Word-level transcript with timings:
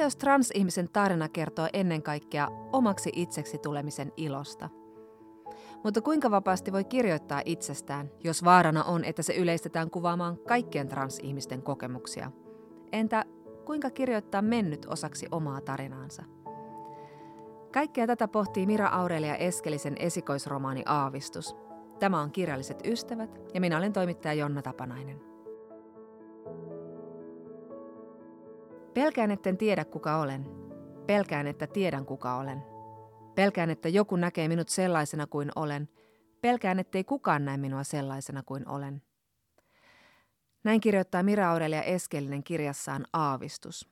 Entä 0.00 0.06
jos 0.06 0.16
transihmisen 0.16 0.88
tarina 0.92 1.28
kertoo 1.28 1.68
ennen 1.72 2.02
kaikkea 2.02 2.48
omaksi 2.72 3.10
itseksi 3.14 3.58
tulemisen 3.58 4.12
ilosta? 4.16 4.68
Mutta 5.84 6.00
kuinka 6.00 6.30
vapaasti 6.30 6.72
voi 6.72 6.84
kirjoittaa 6.84 7.42
itsestään, 7.44 8.10
jos 8.24 8.44
vaarana 8.44 8.84
on, 8.84 9.04
että 9.04 9.22
se 9.22 9.36
yleistetään 9.36 9.90
kuvaamaan 9.90 10.38
kaikkien 10.48 10.88
transihmisten 10.88 11.62
kokemuksia? 11.62 12.32
Entä 12.92 13.24
kuinka 13.64 13.90
kirjoittaa 13.90 14.42
mennyt 14.42 14.86
osaksi 14.90 15.26
omaa 15.30 15.60
tarinaansa? 15.60 16.22
Kaikkea 17.72 18.06
tätä 18.06 18.28
pohtii 18.28 18.66
Mira 18.66 18.88
Aurelia 18.88 19.36
Eskelisen 19.36 19.96
esikoisromaani 19.98 20.82
Aavistus. 20.86 21.56
Tämä 21.98 22.20
on 22.20 22.32
Kirjalliset 22.32 22.86
ystävät 22.86 23.40
ja 23.54 23.60
minä 23.60 23.76
olen 23.76 23.92
toimittaja 23.92 24.34
Jonna 24.34 24.62
Tapanainen. 24.62 25.29
Pelkään, 28.94 29.30
etten 29.30 29.56
tiedä 29.56 29.84
kuka 29.84 30.16
olen. 30.16 30.46
Pelkään, 31.06 31.46
että 31.46 31.66
tiedän 31.66 32.06
kuka 32.06 32.36
olen. 32.36 32.62
Pelkään, 33.34 33.70
että 33.70 33.88
joku 33.88 34.16
näkee 34.16 34.48
minut 34.48 34.68
sellaisena 34.68 35.26
kuin 35.26 35.50
olen. 35.56 35.88
Pelkään, 36.40 36.78
ettei 36.78 37.04
kukaan 37.04 37.44
näe 37.44 37.56
minua 37.56 37.84
sellaisena 37.84 38.42
kuin 38.42 38.68
olen. 38.68 39.02
Näin 40.64 40.80
kirjoittaa 40.80 41.22
Mira 41.22 41.50
Aurelia 41.50 41.82
Eskelinen 41.82 42.42
kirjassaan 42.42 43.06
Aavistus. 43.12 43.88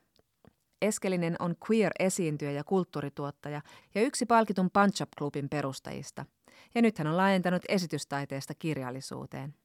Eskelinen 0.81 1.35
on 1.39 1.55
queer-esiintyjä 1.69 2.51
ja 2.51 2.63
kulttuurituottaja 2.63 3.61
ja 3.95 4.01
yksi 4.01 4.25
palkitun 4.25 4.69
Punch 4.71 5.01
Up-klubin 5.01 5.49
perustajista. 5.49 6.25
Ja 6.75 6.81
nyt 6.81 6.97
hän 6.97 7.07
on 7.07 7.17
laajentanut 7.17 7.61
esitystaiteesta 7.69 8.53
kirjallisuuteen. 8.59 9.55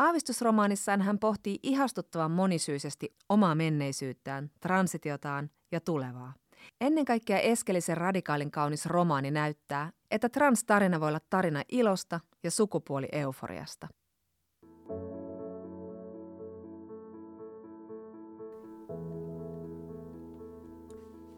Aavistusromaanissaan 0.00 1.00
hän 1.00 1.18
pohtii 1.18 1.58
ihastuttavan 1.62 2.30
monisyisesti 2.30 3.14
omaa 3.28 3.54
menneisyyttään, 3.54 4.50
transitiotaan 4.60 5.50
ja 5.72 5.80
tulevaa. 5.80 6.32
Ennen 6.80 7.04
kaikkea 7.04 7.38
Eskelisen 7.38 7.96
radikaalin 7.96 8.50
kaunis 8.50 8.86
romaani 8.86 9.30
näyttää, 9.30 9.92
että 10.10 10.28
trans-tarina 10.28 11.00
voi 11.00 11.08
olla 11.08 11.20
tarina 11.30 11.62
ilosta 11.68 12.20
ja 12.42 12.50
sukupuoli-euforiasta. 12.50 13.88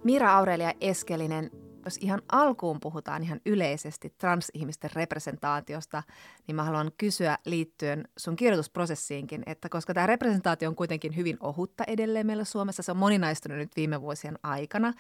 Mira 0.05 0.37
Aurelia 0.37 0.73
Eskelinen 0.81 1.51
jos 1.85 1.97
ihan 2.01 2.23
alkuun 2.33 2.81
puhutaan 2.81 3.23
ihan 3.23 3.41
yleisesti 3.47 4.15
transihmisten 4.19 4.91
representaatiosta, 4.95 6.03
niin 6.47 6.57
mä 6.57 6.65
haluan 6.65 6.93
kysyä 6.99 7.39
liittyen 7.47 8.09
sun 8.17 8.37
kirjoitusprosessiinkin, 8.37 9.43
että 9.47 9.69
koska 9.69 9.95
tämä 9.95 10.07
representaatio 10.07 10.69
on 10.69 10.77
kuitenkin 10.77 11.17
hyvin 11.17 11.37
ohutta 11.41 11.85
edelleen 11.87 12.27
meillä 12.27 12.45
Suomessa, 12.45 12.83
se 12.83 12.91
on 12.91 12.97
moninaistunut 12.97 13.59
nyt 13.59 13.77
viime 13.77 14.01
vuosien 14.01 14.39
aikana, 14.43 14.93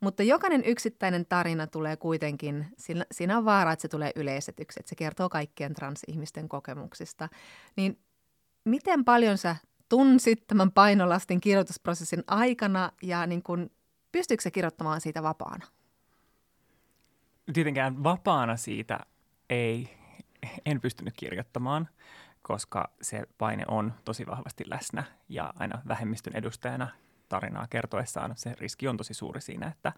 mutta 0.00 0.22
jokainen 0.22 0.64
yksittäinen 0.64 1.26
tarina 1.26 1.66
tulee 1.66 1.96
kuitenkin, 1.96 2.66
siinä 3.12 3.38
on 3.38 3.44
vaara, 3.44 3.72
että 3.72 3.82
se 3.82 3.88
tulee 3.88 4.10
yleisetyksi, 4.16 4.80
että 4.80 4.88
se 4.88 4.94
kertoo 4.94 5.28
kaikkien 5.28 5.74
transihmisten 5.74 6.48
kokemuksista. 6.48 7.28
Niin 7.76 7.98
miten 8.64 9.04
paljon 9.04 9.38
sä 9.38 9.56
tunsit 9.88 10.46
tämän 10.46 10.72
painolastin 10.72 11.40
kirjoitusprosessin 11.40 12.24
aikana 12.26 12.92
ja 13.02 13.26
niin 13.26 13.42
kun, 13.42 13.70
pystyykö 14.12 14.42
sä 14.42 14.50
kirjoittamaan 14.50 15.00
siitä 15.00 15.22
vapaana? 15.22 15.66
Tietenkään 17.52 18.04
vapaana 18.04 18.56
siitä 18.56 19.00
ei, 19.50 19.96
en 20.66 20.80
pystynyt 20.80 21.14
kirjoittamaan, 21.16 21.88
koska 22.42 22.90
se 23.02 23.22
paine 23.38 23.64
on 23.68 23.94
tosi 24.04 24.26
vahvasti 24.26 24.64
läsnä 24.66 25.04
ja 25.28 25.52
aina 25.58 25.82
vähemmistön 25.88 26.36
edustajana 26.36 26.88
tarinaa 27.28 27.66
kertoessaan 27.70 28.32
se 28.36 28.54
riski 28.60 28.88
on 28.88 28.96
tosi 28.96 29.14
suuri 29.14 29.40
siinä, 29.40 29.66
että, 29.66 29.92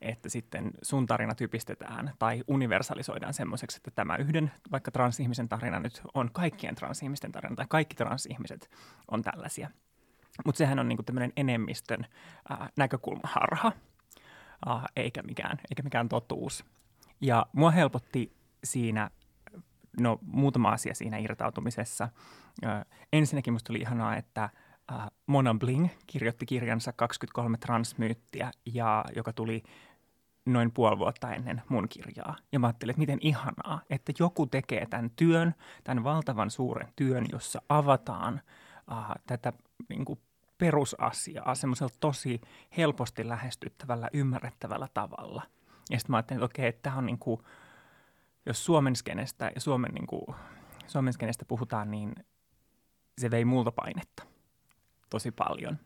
että 0.00 0.28
sitten 0.28 0.70
sun 0.82 1.06
tarina 1.06 1.34
typistetään 1.34 2.12
tai 2.18 2.42
universalisoidaan 2.46 3.34
semmoiseksi, 3.34 3.76
että 3.76 3.90
tämä 3.90 4.16
yhden 4.16 4.52
vaikka 4.70 4.90
transihmisen 4.90 5.48
tarina 5.48 5.80
nyt 5.80 6.02
on 6.14 6.30
kaikkien 6.32 6.74
transihmisten 6.74 7.32
tarina 7.32 7.56
tai 7.56 7.66
kaikki 7.68 7.96
transihmiset 7.96 8.70
on 9.10 9.22
tällaisia. 9.22 9.70
Mutta 10.46 10.58
sehän 10.58 10.78
on 10.78 10.88
niinku 10.88 11.02
tämmöinen 11.02 11.32
enemmistön 11.36 12.06
äh, 12.50 12.58
näkökulmaharha, 12.76 13.72
äh, 14.68 14.82
eikä, 14.96 15.22
mikään, 15.22 15.58
eikä 15.70 15.82
mikään 15.82 16.08
totuus. 16.08 16.64
Ja 17.20 17.46
mua 17.52 17.70
helpotti 17.70 18.32
siinä, 18.64 19.10
no 20.00 20.18
muutama 20.22 20.68
asia 20.68 20.94
siinä 20.94 21.18
irtautumisessa. 21.18 22.08
Ö, 22.64 22.66
ensinnäkin 23.12 23.52
musta 23.52 23.72
oli 23.72 23.78
ihanaa, 23.78 24.16
että 24.16 24.44
äh, 24.92 25.10
Mona 25.26 25.54
Bling 25.54 25.88
kirjoitti 26.06 26.46
kirjansa 26.46 26.92
23 26.92 27.58
transmyyttiä, 27.58 28.50
ja, 28.66 29.04
joka 29.16 29.32
tuli 29.32 29.62
noin 30.46 30.72
puoli 30.72 30.98
vuotta 30.98 31.34
ennen 31.34 31.62
mun 31.68 31.88
kirjaa. 31.88 32.36
Ja 32.52 32.58
mä 32.58 32.66
ajattelin, 32.66 32.90
että 32.90 33.00
miten 33.00 33.18
ihanaa, 33.20 33.80
että 33.90 34.12
joku 34.18 34.46
tekee 34.46 34.86
tämän 34.86 35.10
työn, 35.16 35.54
tämän 35.84 36.04
valtavan 36.04 36.50
suuren 36.50 36.88
työn, 36.96 37.26
jossa 37.32 37.62
avataan 37.68 38.40
äh, 38.92 39.04
tätä 39.26 39.52
niin 39.88 40.04
kuin 40.04 40.18
perusasiaa 40.58 41.54
semmoisella 41.54 41.94
tosi 42.00 42.40
helposti 42.76 43.28
lähestyttävällä, 43.28 44.08
ymmärrettävällä 44.12 44.88
tavalla– 44.94 45.42
ja 45.90 45.98
sitten 45.98 46.12
mä 46.12 46.16
ajattelin, 46.16 46.38
että 46.42 46.52
okei, 46.52 46.66
että 46.66 46.94
on 46.94 47.06
niin 47.06 47.18
kuin, 47.18 47.40
jos 48.46 48.64
Suomen 48.64 48.96
skenestä 48.96 49.50
ja 49.54 49.60
Suomen, 49.60 49.92
niin 49.94 50.06
kuin, 50.06 50.36
Suomen 50.86 51.12
skenestä 51.12 51.44
puhutaan, 51.44 51.90
niin 51.90 52.14
se 53.18 53.30
vei 53.30 53.44
multa 53.44 53.72
painetta 53.72 54.22
tosi 55.10 55.30
paljon. 55.30 55.78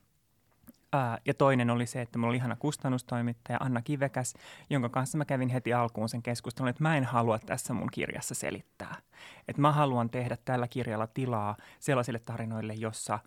Ää, 0.92 1.18
ja 1.24 1.34
toinen 1.34 1.70
oli 1.70 1.86
se, 1.86 2.00
että 2.00 2.18
mulla 2.18 2.28
oli 2.28 2.36
ihana 2.36 2.56
kustannustoimittaja 2.56 3.58
Anna 3.60 3.82
Kivekäs, 3.82 4.34
jonka 4.70 4.88
kanssa 4.88 5.18
mä 5.18 5.24
kävin 5.24 5.48
heti 5.48 5.74
alkuun 5.74 6.08
sen 6.08 6.22
keskustelun, 6.22 6.68
että 6.68 6.82
mä 6.82 6.96
en 6.96 7.04
halua 7.04 7.38
tässä 7.38 7.74
mun 7.74 7.88
kirjassa 7.92 8.34
selittää. 8.34 8.96
Että 9.48 9.62
mä 9.62 9.72
haluan 9.72 10.10
tehdä 10.10 10.36
tällä 10.44 10.68
kirjalla 10.68 11.06
tilaa 11.06 11.56
sellaisille 11.80 12.18
tarinoille, 12.18 12.74
jossa, 12.74 13.18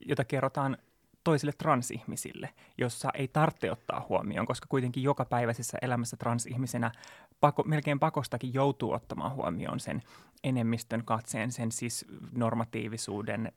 jota 0.00 0.24
kerrotaan 0.24 0.78
toisille 1.24 1.52
transihmisille, 1.52 2.50
jossa 2.78 3.08
ei 3.14 3.28
tarvitse 3.28 3.72
ottaa 3.72 4.06
huomioon, 4.08 4.46
koska 4.46 4.66
kuitenkin 4.68 5.02
joka 5.02 5.24
päiväisessä 5.24 5.78
elämässä 5.82 6.16
transihmisenä 6.16 6.92
pako, 7.40 7.62
melkein 7.62 8.00
pakostakin 8.00 8.54
joutuu 8.54 8.92
ottamaan 8.92 9.34
huomioon 9.34 9.80
sen 9.80 10.02
enemmistön 10.44 11.04
katseen, 11.04 11.52
sen 11.52 11.72
siis 11.72 12.06
normatiivisuuden 12.32 13.52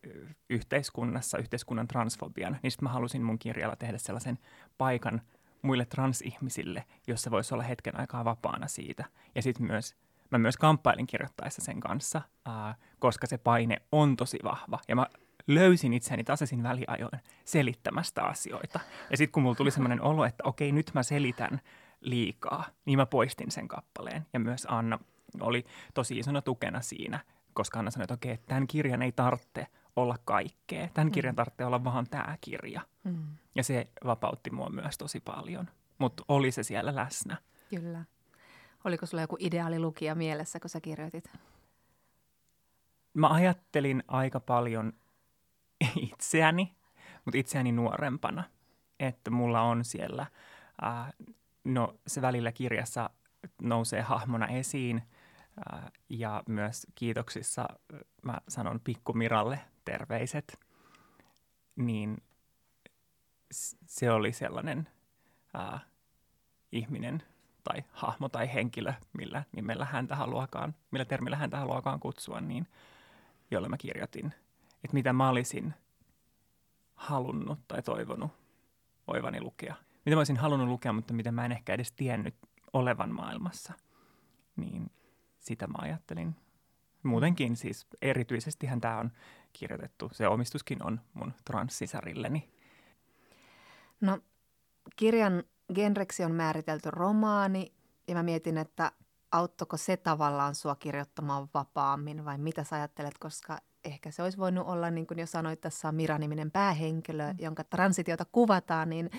yhteiskunnassa, 0.50 1.38
yhteiskunnan 1.38 1.88
transfobian. 1.88 2.60
Niin 2.64 2.72
sitten 2.72 2.86
mä 2.86 2.94
halusin 2.94 3.24
mun 3.24 3.40
kirjalla 3.40 3.76
tehdä 3.76 3.98
sellaisen 3.98 4.40
paikan 4.78 5.22
muille 5.62 5.86
transihmisille, 5.86 6.84
jossa 7.08 7.32
voisi 7.32 7.54
olla 7.54 7.64
hetken 7.64 8.00
aikaa 8.00 8.26
vapaana 8.26 8.68
siitä. 8.68 9.06
Ja 9.36 9.42
sitten 9.42 9.68
myös 9.68 9.96
mä 10.30 10.38
myös 10.38 10.58
kamppailin 10.58 11.08
kirjoittaessa 11.08 11.62
sen 11.62 11.80
kanssa, 11.80 12.22
koska 13.00 13.28
se 13.28 13.38
paine 13.38 13.82
on 13.92 14.16
tosi 14.16 14.40
vahva. 14.44 14.80
Ja 14.88 14.96
mä 14.96 15.08
löysin 15.48 15.94
itseni 15.94 16.24
tasaisin 16.24 16.64
väliajoin 16.64 17.20
selittämästä 17.46 18.24
asioita. 18.24 18.80
Ja 19.12 19.18
sitten 19.18 19.32
kun 19.32 19.44
mulla 19.44 19.56
tuli 19.56 19.72
sellainen 19.72 20.02
olo, 20.02 20.26
että 20.26 20.44
okei, 20.44 20.72
nyt 20.72 20.92
mä 20.94 21.04
selitän 21.04 21.62
liikaa, 22.02 22.66
niin 22.86 23.00
mä 23.00 23.06
poistin 23.06 23.52
sen 23.52 23.68
kappaleen. 23.68 24.26
Ja 24.34 24.40
myös 24.40 24.68
Anna 24.70 25.00
oli 25.40 25.66
tosi 25.94 26.18
isona 26.20 26.42
tukena 26.42 26.82
siinä, 26.82 27.20
koska 27.54 27.80
Anna 27.80 27.92
sanoi, 27.92 28.04
että 28.04 28.14
okei, 28.14 28.38
tämän 28.38 28.68
kirjan 28.68 29.02
ei 29.02 29.12
tarvitse 29.12 29.68
olla 29.96 30.18
kaikkea. 30.26 30.88
Tämän 30.94 31.08
mm. 31.08 31.12
kirjan 31.12 31.36
tarvitsee 31.36 31.66
olla 31.66 31.84
vaan 31.84 32.08
tämä 32.10 32.38
kirja. 32.42 32.82
Mm. 33.04 33.26
Ja 33.56 33.64
se 33.64 33.88
vapautti 34.06 34.50
mua 34.50 34.70
myös 34.70 34.98
tosi 34.98 35.20
paljon. 35.20 35.70
Mutta 35.98 36.24
oli 36.28 36.52
se 36.52 36.64
siellä 36.64 36.96
läsnä. 36.96 37.38
Kyllä. 37.70 38.04
Oliko 38.84 39.06
sulla 39.06 39.22
joku 39.22 39.38
ideaali 39.40 39.80
lukija 39.80 40.16
mielessä, 40.16 40.60
kun 40.60 40.70
sä 40.70 40.82
kirjoitit? 40.82 41.32
Mä 43.14 43.28
ajattelin 43.28 44.04
aika 44.08 44.40
paljon 44.40 44.94
itseäni, 46.14 46.76
mutta 47.26 47.38
itseäni 47.38 47.72
nuorempana. 47.72 48.44
Että 49.00 49.32
mulla 49.32 49.62
on 49.62 49.86
siellä, 49.86 50.26
äh, 50.84 51.14
no 51.64 51.96
se 52.08 52.22
välillä 52.22 52.52
kirjassa 52.52 53.10
nousee 53.62 54.02
hahmona 54.02 54.48
esiin 54.48 55.04
äh, 55.74 55.92
ja 56.10 56.44
myös 56.48 56.88
kiitoksissa 56.96 57.66
äh, 57.94 58.00
mä 58.24 58.38
sanon 58.48 58.80
Pikku 58.80 59.14
Miralle 59.14 59.60
terveiset, 59.86 60.60
niin 61.76 62.18
se 63.88 64.12
oli 64.12 64.34
sellainen 64.34 64.88
äh, 65.56 65.82
ihminen 66.72 67.24
tai 67.64 67.84
hahmo 67.92 68.30
tai 68.30 68.54
henkilö, 68.54 68.94
millä 69.14 69.44
nimellä 69.52 69.86
häntä 69.86 70.16
haluakaan, 70.16 70.76
millä 70.92 71.06
termillä 71.06 71.38
häntä 71.38 71.58
haluakaan 71.58 72.00
kutsua, 72.00 72.42
niin 72.42 72.68
jolle 73.52 73.70
mä 73.70 73.78
kirjoitin– 73.78 74.34
että 74.84 74.94
mitä 74.94 75.14
mä 75.14 75.30
olisin 75.30 75.74
halunnut 76.96 77.60
tai 77.68 77.82
toivonut 77.82 78.32
voivani 79.08 79.42
lukea. 79.42 79.76
Mitä 80.06 80.16
mä 80.16 80.20
olisin 80.20 80.38
halunnut 80.38 80.68
lukea, 80.68 80.94
mutta 80.94 81.14
mitä 81.14 81.32
mä 81.32 81.46
en 81.46 81.52
ehkä 81.52 81.74
edes 81.74 81.92
tiennyt 81.92 82.36
olevan 82.74 83.16
maailmassa. 83.16 83.74
Niin 84.56 84.92
sitä 85.40 85.68
mä 85.68 85.78
ajattelin. 85.78 86.36
Muutenkin 87.04 87.56
siis 87.56 87.88
erityisestihän 88.02 88.82
tämä 88.82 88.98
on 88.98 89.12
kirjoitettu. 89.54 90.10
Se 90.12 90.28
omistuskin 90.28 90.84
on 90.84 91.02
mun 91.14 91.34
transsisarilleni. 91.46 92.50
No 94.02 94.20
kirjan 94.96 95.44
genreksi 95.74 96.24
on 96.24 96.32
määritelty 96.32 96.92
romaani 96.92 97.74
ja 98.08 98.16
mä 98.16 98.24
mietin, 98.24 98.58
että 98.58 98.92
auttoko 99.32 99.78
se 99.78 99.98
tavallaan 99.98 100.56
sua 100.56 100.76
kirjoittamaan 100.76 101.48
vapaammin 101.54 102.26
vai 102.26 102.38
mitä 102.38 102.64
sä 102.64 102.76
ajattelet, 102.76 103.18
koska 103.18 103.58
ehkä 103.86 104.12
se 104.12 104.24
olisi 104.24 104.38
voinut 104.38 104.68
olla, 104.68 104.90
niin 104.90 105.08
kuin 105.08 105.20
jo 105.20 105.26
sanoit, 105.26 105.62
tässä 105.62 105.88
on 105.88 105.96
Mira-niminen 105.96 106.52
päähenkilö, 106.52 107.34
mm. 107.34 107.38
jonka 107.40 107.64
transitiota 107.64 108.26
kuvataan, 108.32 108.90
niin 108.90 109.10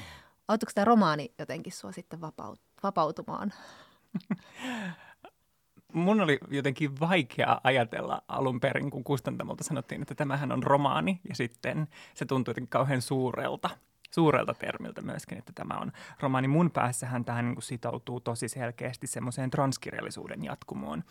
auttaako 0.49 0.73
tämä 0.75 0.85
romaani 0.85 1.35
jotenkin 1.39 1.73
sua 1.73 1.93
sitten 1.93 2.21
vapaut- 2.21 2.61
vapautumaan? 2.83 3.53
Mun 5.93 6.21
oli 6.21 6.39
jotenkin 6.51 7.01
vaikea 7.01 7.61
ajatella 7.65 8.23
alun 8.29 8.61
perin, 8.61 8.91
kun 8.91 9.05
kustantamolta 9.05 9.65
sanottiin, 9.65 10.03
että 10.03 10.15
tämähän 10.15 10.53
on 10.53 10.63
romaani, 10.63 11.21
ja 11.29 11.35
sitten 11.35 11.89
se 12.15 12.25
tuntui 12.25 12.51
jotenkin 12.51 12.71
kauhean 12.71 13.03
suurelta 13.03 13.71
suurelta 14.15 14.55
termiltä 14.55 15.03
myöskin, 15.03 15.39
että 15.39 15.53
tämä 15.55 15.79
on 15.79 15.93
romaani. 16.21 16.49
Mun 16.49 16.71
päässähän 16.71 17.25
tähän 17.25 17.45
niin 17.45 17.55
kuin 17.55 17.63
sitoutuu 17.63 18.21
tosi 18.21 18.49
selkeästi 18.49 19.07
semmoiseen 19.07 19.51
transkirjallisuuden 19.51 20.45
jatkumoon, 20.45 21.05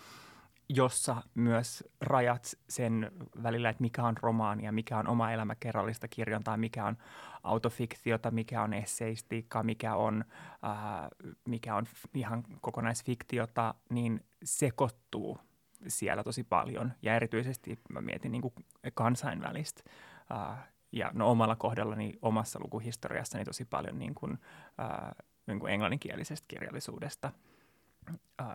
jossa 0.69 1.23
myös 1.35 1.83
rajat 2.01 2.57
sen 2.69 3.11
välillä, 3.43 3.69
että 3.69 3.81
mikä 3.81 4.03
on 4.03 4.15
romaania, 4.21 4.71
mikä 4.71 4.97
on 4.97 5.07
oma 5.07 5.31
elämä 5.31 5.55
kerrallista 5.55 6.07
kirjontaa, 6.07 6.57
mikä 6.57 6.85
on 6.85 6.97
autofiktiota, 7.43 8.31
mikä 8.31 8.61
on 8.61 8.73
esseistiikkaa, 8.73 9.63
mikä 9.63 9.95
on, 9.95 10.25
äh, 10.65 11.07
mikä 11.47 11.75
on 11.75 11.85
ihan 12.13 12.43
kokonaisfiktiota, 12.61 13.75
niin 13.89 14.25
sekoittuu 14.43 15.39
siellä 15.87 16.23
tosi 16.23 16.43
paljon. 16.43 16.93
Ja 17.01 17.15
erityisesti 17.15 17.79
mä 17.89 18.01
mietin 18.01 18.31
niin 18.31 18.41
kuin 18.41 18.53
kansainvälistä 18.93 19.83
äh, 20.31 20.73
ja 20.91 21.11
no 21.13 21.31
omalla 21.31 21.55
kohdallani 21.55 22.13
omassa 22.21 22.59
lukuhistoriassani 22.63 23.45
tosi 23.45 23.65
paljon 23.65 23.99
niin 23.99 24.15
kuin, 24.15 24.37
ää, 24.77 25.15
niin 25.47 25.59
kuin 25.59 25.73
englanninkielisestä 25.73 26.45
kirjallisuudesta 26.47 27.31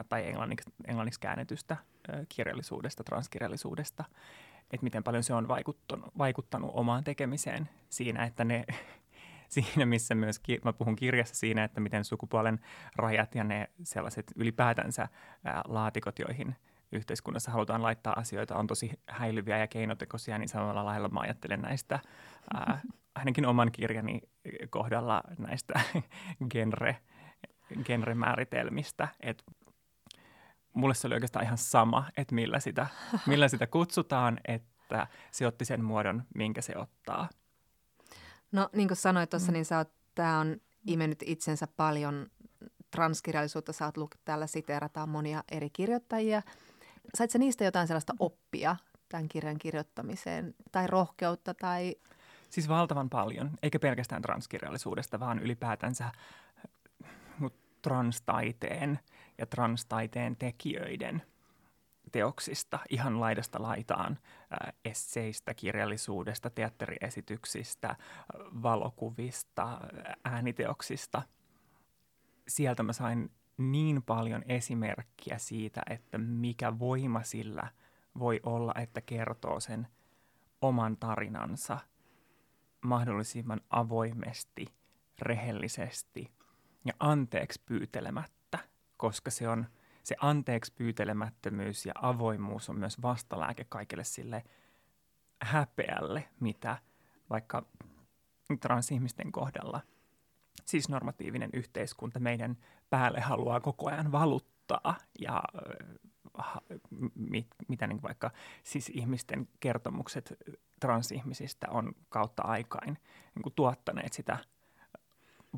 tai 0.08 0.28
englanniksi, 0.28 0.70
englanniksi 0.86 1.20
käännetystä 1.20 1.76
ää, 2.12 2.24
kirjallisuudesta, 2.28 3.04
transkirjallisuudesta, 3.04 4.04
että 4.70 4.84
miten 4.84 5.04
paljon 5.04 5.22
se 5.22 5.34
on 5.34 5.48
vaikuttanut, 5.48 6.18
vaikuttanut 6.18 6.70
omaan 6.74 7.04
tekemiseen 7.04 7.68
siinä, 7.88 8.24
että 8.24 8.44
ne 8.44 8.64
siinä, 9.48 9.86
missä 9.86 10.14
myös 10.14 10.38
ki- 10.38 10.60
mä 10.64 10.72
puhun 10.72 10.96
kirjassa 10.96 11.34
siinä, 11.34 11.64
että 11.64 11.80
miten 11.80 12.04
sukupuolen 12.04 12.60
rajat 12.96 13.34
ja 13.34 13.44
ne 13.44 13.70
sellaiset 13.82 14.32
ylipäätänsä 14.36 15.08
ää, 15.44 15.62
laatikot, 15.64 16.18
joihin– 16.18 16.54
yhteiskunnassa 16.92 17.50
halutaan 17.50 17.82
laittaa 17.82 18.18
asioita, 18.18 18.56
on 18.56 18.66
tosi 18.66 18.90
häilyviä 19.08 19.58
ja 19.58 19.66
keinotekoisia, 19.66 20.38
niin 20.38 20.48
samalla 20.48 20.84
lailla 20.84 21.08
mä 21.08 21.20
ajattelen 21.20 21.60
näistä 21.60 21.98
ää, 22.54 22.80
ainakin 23.14 23.46
oman 23.46 23.72
kirjani 23.72 24.20
kohdalla 24.70 25.22
näistä 25.38 25.80
genre, 26.52 26.96
genremääritelmistä, 27.84 29.08
että 29.20 29.44
mulle 30.74 30.94
se 30.94 31.06
oli 31.06 31.14
oikeastaan 31.14 31.44
ihan 31.44 31.58
sama, 31.58 32.10
että 32.16 32.34
millä 32.34 32.60
sitä, 32.60 32.86
millä 33.26 33.48
sitä 33.48 33.66
kutsutaan, 33.66 34.40
että 34.48 35.06
se 35.30 35.46
otti 35.46 35.64
sen 35.64 35.84
muodon, 35.84 36.22
minkä 36.34 36.62
se 36.62 36.76
ottaa. 36.76 37.28
No 38.52 38.68
niin 38.72 38.88
kuin 38.88 38.96
sanoit 38.96 39.30
tuossa, 39.30 39.52
mm. 39.52 39.54
niin 39.54 39.66
tämä 40.14 40.38
on 40.38 40.56
imennyt 40.86 41.22
itsensä 41.26 41.66
paljon 41.66 42.26
transkirjallisuutta. 42.90 43.72
Sä 43.72 43.84
oot 43.84 43.96
lukenut, 43.96 44.24
täällä 44.24 44.46
siteerataan 44.46 45.08
monia 45.08 45.44
eri 45.52 45.70
kirjoittajia– 45.70 46.42
Sait 47.14 47.30
sä 47.30 47.38
niistä 47.38 47.64
jotain 47.64 47.86
sellaista 47.86 48.14
oppia 48.18 48.76
tämän 49.08 49.28
kirjan 49.28 49.58
kirjoittamiseen 49.58 50.54
tai 50.72 50.86
rohkeutta 50.86 51.54
tai... 51.54 51.96
Siis 52.50 52.68
valtavan 52.68 53.10
paljon, 53.10 53.50
eikä 53.62 53.78
pelkästään 53.78 54.22
transkirjallisuudesta, 54.22 55.20
vaan 55.20 55.38
ylipäätänsä 55.38 56.12
transtaiteen 57.82 58.98
ja 59.38 59.46
transtaiteen 59.46 60.36
tekijöiden 60.36 61.22
teoksista 62.12 62.78
ihan 62.90 63.20
laidasta 63.20 63.62
laitaan, 63.62 64.18
äh, 64.52 64.72
esseistä, 64.84 65.54
kirjallisuudesta, 65.54 66.50
teatteriesityksistä, 66.50 67.96
valokuvista, 68.62 69.80
ääniteoksista. 70.24 71.22
Sieltä 72.48 72.82
mä 72.82 72.92
sain 72.92 73.30
niin 73.56 74.02
paljon 74.02 74.42
esimerkkiä 74.46 75.38
siitä, 75.38 75.82
että 75.90 76.18
mikä 76.18 76.78
voima 76.78 77.22
sillä 77.22 77.68
voi 78.18 78.40
olla, 78.42 78.72
että 78.76 79.00
kertoo 79.00 79.60
sen 79.60 79.86
oman 80.60 80.96
tarinansa 80.96 81.78
mahdollisimman 82.80 83.60
avoimesti, 83.70 84.66
rehellisesti 85.18 86.37
ja 86.88 86.94
anteeksi 87.00 87.62
pyytelemättä, 87.66 88.58
koska 88.96 89.30
se 89.30 89.48
on 89.48 89.66
se 90.02 90.16
anteeksi 90.20 90.72
pyytelemättömyys 90.72 91.86
ja 91.86 91.92
avoimuus 92.02 92.70
on 92.70 92.78
myös 92.78 93.02
vastalääke 93.02 93.66
kaikille 93.68 94.04
sille 94.04 94.44
häpeälle, 95.42 96.28
mitä 96.40 96.78
vaikka 97.30 97.66
transihmisten 98.60 99.32
kohdalla– 99.32 99.80
siis 100.68 100.88
normatiivinen 100.88 101.50
yhteiskunta 101.52 102.20
meidän 102.20 102.56
päälle 102.90 103.20
haluaa 103.20 103.60
koko 103.60 103.90
ajan 103.90 104.12
valuttaa 104.12 104.96
ja 105.18 105.42
äh, 106.38 106.46
mit, 107.14 107.46
mitä 107.68 107.86
niin 107.86 108.02
vaikka 108.02 108.30
siis 108.64 108.88
ihmisten 108.88 109.48
kertomukset 109.60 110.34
transihmisistä 110.80 111.66
on 111.70 111.92
kautta 112.08 112.42
aikain 112.42 112.98
niin 113.34 113.52
tuottaneet 113.54 114.12
sitä 114.12 114.38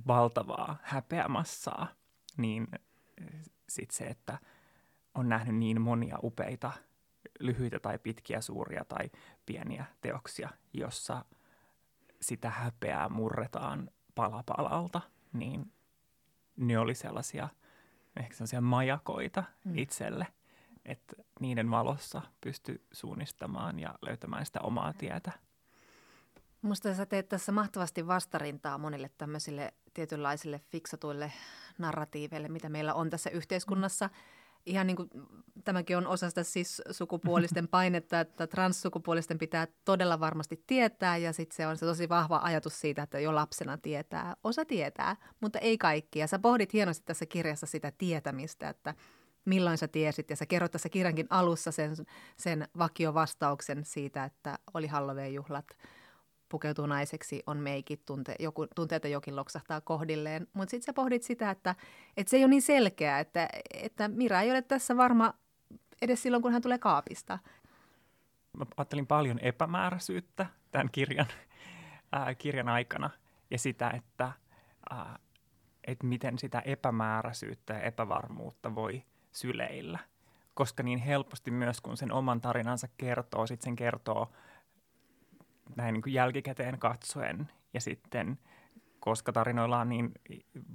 valtavaa 0.07 0.77
häpeämassaa, 0.83 1.87
niin 2.37 2.69
äh, 2.73 3.41
sitten 3.69 3.97
se, 3.97 4.05
että 4.05 4.39
on 5.15 5.29
nähnyt 5.29 5.57
niin 5.57 5.81
monia 5.81 6.19
upeita 6.23 6.73
lyhyitä 7.41 7.81
tai 7.81 7.99
pitkiä, 7.99 8.41
suuria 8.41 8.85
tai 8.85 9.11
pieniä 9.47 9.85
teoksia, 10.01 10.51
jossa 10.73 11.25
sitä 12.21 12.51
häpeää 12.51 13.09
murretaan 13.09 13.91
pala 14.15 14.43
palalta, 14.47 15.01
niin 15.33 15.73
ne 16.57 16.79
oli 16.79 16.95
sellaisia 16.95 17.49
ehkä 18.17 18.35
sellaisia 18.35 18.61
majakoita 18.61 19.45
mm. 19.64 19.79
itselle, 19.79 20.26
että 20.85 21.17
niiden 21.41 21.71
valossa 21.71 22.23
pysty 22.41 22.87
suunnistamaan 22.93 23.79
ja 23.79 23.95
löytämään 24.03 24.47
sitä 24.47 24.61
omaa 24.61 24.93
tietä. 24.93 25.33
Musta 26.62 26.95
sä 26.95 27.07
teet 27.07 27.29
tässä 27.29 27.52
mahtavasti 27.52 28.07
vastarintaa 28.07 28.79
monille 28.79 29.11
tämmöisille 29.19 29.75
tietynlaisille 29.95 30.61
fiksatuille 30.69 31.33
narratiiveille, 31.79 32.49
mitä 32.49 32.69
meillä 32.69 32.95
on 32.95 33.11
tässä 33.11 33.31
yhteiskunnassa. 33.31 34.07
Mm 34.07 34.12
ihan 34.67 34.87
niin 34.87 34.97
kuin, 34.97 35.11
tämäkin 35.64 35.97
on 35.97 36.07
osa 36.07 36.29
sitä 36.29 36.43
siis 36.43 36.83
sukupuolisten 36.90 37.69
painetta, 37.79 38.21
että 38.21 38.47
transsukupuolisten 38.47 39.38
pitää 39.38 39.67
todella 39.85 40.21
varmasti 40.21 40.64
tietää 40.67 41.17
ja 41.17 41.33
sitten 41.33 41.57
se 41.57 41.67
on 41.67 41.76
se 41.76 41.87
tosi 41.87 42.09
vahva 42.09 42.40
ajatus 42.43 42.81
siitä, 42.81 43.02
että 43.02 43.21
jo 43.21 43.35
lapsena 43.35 43.79
tietää. 43.79 44.37
Osa 44.45 44.64
tietää, 44.64 45.17
mutta 45.40 45.59
ei 45.59 45.79
kaikki. 45.79 46.19
Ja 46.19 46.26
sä 46.26 46.38
pohdit 46.38 46.73
hienosti 46.73 47.05
tässä 47.07 47.26
kirjassa 47.26 47.67
sitä 47.67 47.93
tietämistä, 47.99 48.69
että 48.69 48.95
milloin 49.45 49.79
sä 49.79 49.88
tiesit 49.88 50.31
ja 50.31 50.37
sä 50.37 50.47
kerrot 50.47 50.73
tässä 50.73 50.88
kirjankin 50.88 51.26
alussa 51.31 51.73
sen, 51.73 51.97
sen 52.37 52.69
vakiovastauksen 52.79 53.85
siitä, 53.85 54.25
että 54.25 54.59
oli 54.75 54.87
Halloween-juhlat– 54.87 55.67
pukeutuu 56.50 56.87
naiseksi, 56.87 57.42
on 57.47 57.59
meikit, 57.59 58.07
tunte, 58.07 58.35
joku, 58.38 58.66
tunteita 58.75 59.09
jokin 59.09 59.37
loksahtaa 59.37 59.80
kohdilleen. 59.80 60.47
Mutta 60.52 60.71
sitten 60.71 60.87
sä 60.87 60.92
pohdit 60.92 61.23
sitä, 61.23 61.50
että, 61.50 61.75
että 62.16 62.30
se 62.30 62.37
ei 62.37 62.45
ole 62.45 62.50
niin 62.50 62.62
selkeää, 62.62 63.21
että, 63.21 63.49
että 63.75 64.09
Mira 64.09 64.40
ei 64.40 64.50
ole 64.50 64.62
tässä 64.62 64.97
varma 64.97 65.35
edes 66.02 66.23
silloin, 66.23 66.42
kun 66.42 66.52
hän 66.52 66.62
tulee 66.62 66.78
kaapista. 66.78 67.38
Mä 68.59 68.66
ajattelin 68.76 69.07
paljon 69.07 69.38
epämääräisyyttä 69.38 70.47
tämän 70.71 70.90
kirjan, 70.92 71.26
ää, 72.12 72.35
kirjan 72.35 72.69
aikana 72.69 73.11
ja 73.50 73.59
sitä, 73.59 73.90
että, 73.90 74.33
ää, 74.90 75.19
että 75.87 76.07
miten 76.07 76.38
sitä 76.38 76.61
epämääräisyyttä 76.61 77.73
ja 77.73 77.80
epävarmuutta 77.80 78.75
voi 78.75 79.02
syleillä. 79.33 79.99
Koska 80.54 80.83
niin 80.83 80.99
helposti 80.99 81.50
myös, 81.50 81.80
kun 81.80 81.97
sen 81.97 82.12
oman 82.12 82.40
tarinansa 82.40 82.88
kertoo, 82.97 83.47
sitten 83.47 83.64
sen 83.64 83.76
kertoo– 83.76 84.30
näin 85.77 85.93
niin 85.93 86.03
kuin 86.03 86.12
jälkikäteen 86.12 86.79
katsoen 86.79 87.49
ja 87.75 87.81
sitten 87.81 88.39
koska 89.00 89.33
tarinoilla 89.33 89.81
on 89.81 89.89
niin 89.89 90.12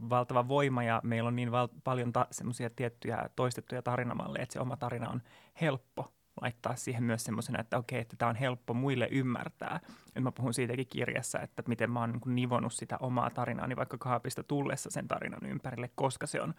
valtava 0.10 0.48
voima 0.48 0.84
ja 0.84 1.02
meillä 1.04 1.28
on 1.28 1.36
niin 1.36 1.52
val- 1.52 1.68
paljon 1.84 2.14
ta- 2.14 2.28
semmoisia 2.32 2.70
tiettyjä 2.70 3.30
toistettuja 3.36 3.82
tarinamalleja, 3.82 4.44
että 4.44 4.54
se 4.54 4.60
oma 4.60 4.78
tarina 4.78 5.10
on 5.10 5.22
helppo 5.62 6.12
laittaa 6.42 6.76
siihen 6.76 7.04
myös 7.04 7.24
semmoisena, 7.24 7.62
että 7.62 7.78
okei, 7.78 8.00
että 8.00 8.16
tämä 8.18 8.30
on 8.30 8.36
helppo 8.36 8.74
muille 8.74 9.08
ymmärtää. 9.12 9.80
Et 10.16 10.24
mä 10.24 10.32
puhun 10.32 10.54
siitäkin 10.54 10.88
kirjassa, 10.88 11.40
että 11.40 11.64
miten 11.68 11.92
mä 11.92 12.00
oon 12.00 12.12
niin 12.12 12.36
nivonut 12.36 12.74
sitä 12.74 12.98
omaa 13.00 13.30
tarinaani 13.30 13.76
vaikka 13.76 13.98
kaapista 13.98 14.44
tullessa 14.44 14.90
sen 14.90 15.08
tarinan 15.08 15.46
ympärille, 15.46 15.90
koska 15.96 16.28
se 16.28 16.42
on, 16.42 16.54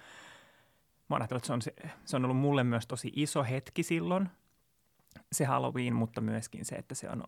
mä 1.09 1.17
oon 1.17 1.23
että 1.23 1.41
se 1.43 1.53
on, 1.53 1.63
se, 1.63 1.75
se 2.05 2.17
on 2.17 2.25
ollut 2.25 2.37
mulle 2.37 2.65
myös 2.65 2.87
tosi 2.87 3.13
iso 3.17 3.45
hetki 3.45 3.83
silloin, 3.83 4.29
se 5.33 5.45
Halloween, 5.45 5.95
mutta 5.95 6.21
myöskin 6.21 6.65
se, 6.65 6.77
että 6.77 6.95
se 6.95 7.11
on 7.11 7.25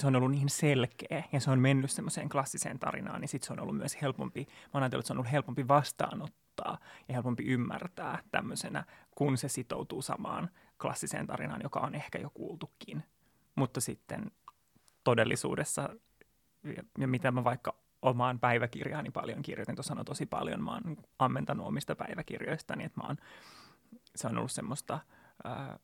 se 0.00 0.06
on 0.06 0.16
ollut 0.16 0.30
niin 0.30 0.48
selkeä 0.48 1.24
ja 1.32 1.40
se 1.40 1.50
on 1.50 1.60
mennyt 1.60 1.90
semmoiseen 1.90 2.28
klassiseen 2.28 2.78
tarinaan, 2.78 3.20
niin 3.20 3.28
sitten 3.28 3.46
se 3.46 3.52
on 3.52 3.60
ollut 3.60 3.76
myös 3.76 4.02
helpompi, 4.02 4.46
mä 4.50 4.70
oon 4.74 4.84
että 4.84 5.02
se 5.02 5.12
on 5.12 5.16
ollut 5.18 5.32
helpompi 5.32 5.68
vastaanottaa 5.68 6.78
ja 7.08 7.14
helpompi 7.14 7.44
ymmärtää 7.44 8.18
tämmöisenä, 8.30 8.84
kun 9.14 9.38
se 9.38 9.48
sitoutuu 9.48 10.02
samaan 10.02 10.50
klassiseen 10.80 11.26
tarinaan, 11.26 11.60
joka 11.62 11.80
on 11.80 11.94
ehkä 11.94 12.18
jo 12.18 12.30
kuultukin. 12.30 13.02
Mutta 13.54 13.80
sitten 13.80 14.30
todellisuudessa, 15.04 15.88
ja 16.98 17.08
mitä 17.08 17.30
mä 17.30 17.44
vaikka 17.44 17.74
omaan 18.02 18.40
päiväkirjaani 18.40 19.10
paljon 19.10 19.42
kirjoitin, 19.42 19.74
tuossa 19.74 19.94
on 19.98 20.04
tosi 20.04 20.26
paljon, 20.26 20.64
mä 20.64 20.72
oon 20.72 20.96
ammentanut 21.18 21.66
omista 21.66 21.96
päiväkirjoistani, 21.96 22.84
että 22.84 23.00
mä 23.00 23.06
oon, 23.06 23.16
se 24.16 24.26
on 24.26 24.38
ollut 24.38 24.52
semmoista 24.52 25.00
ää, 25.44 25.78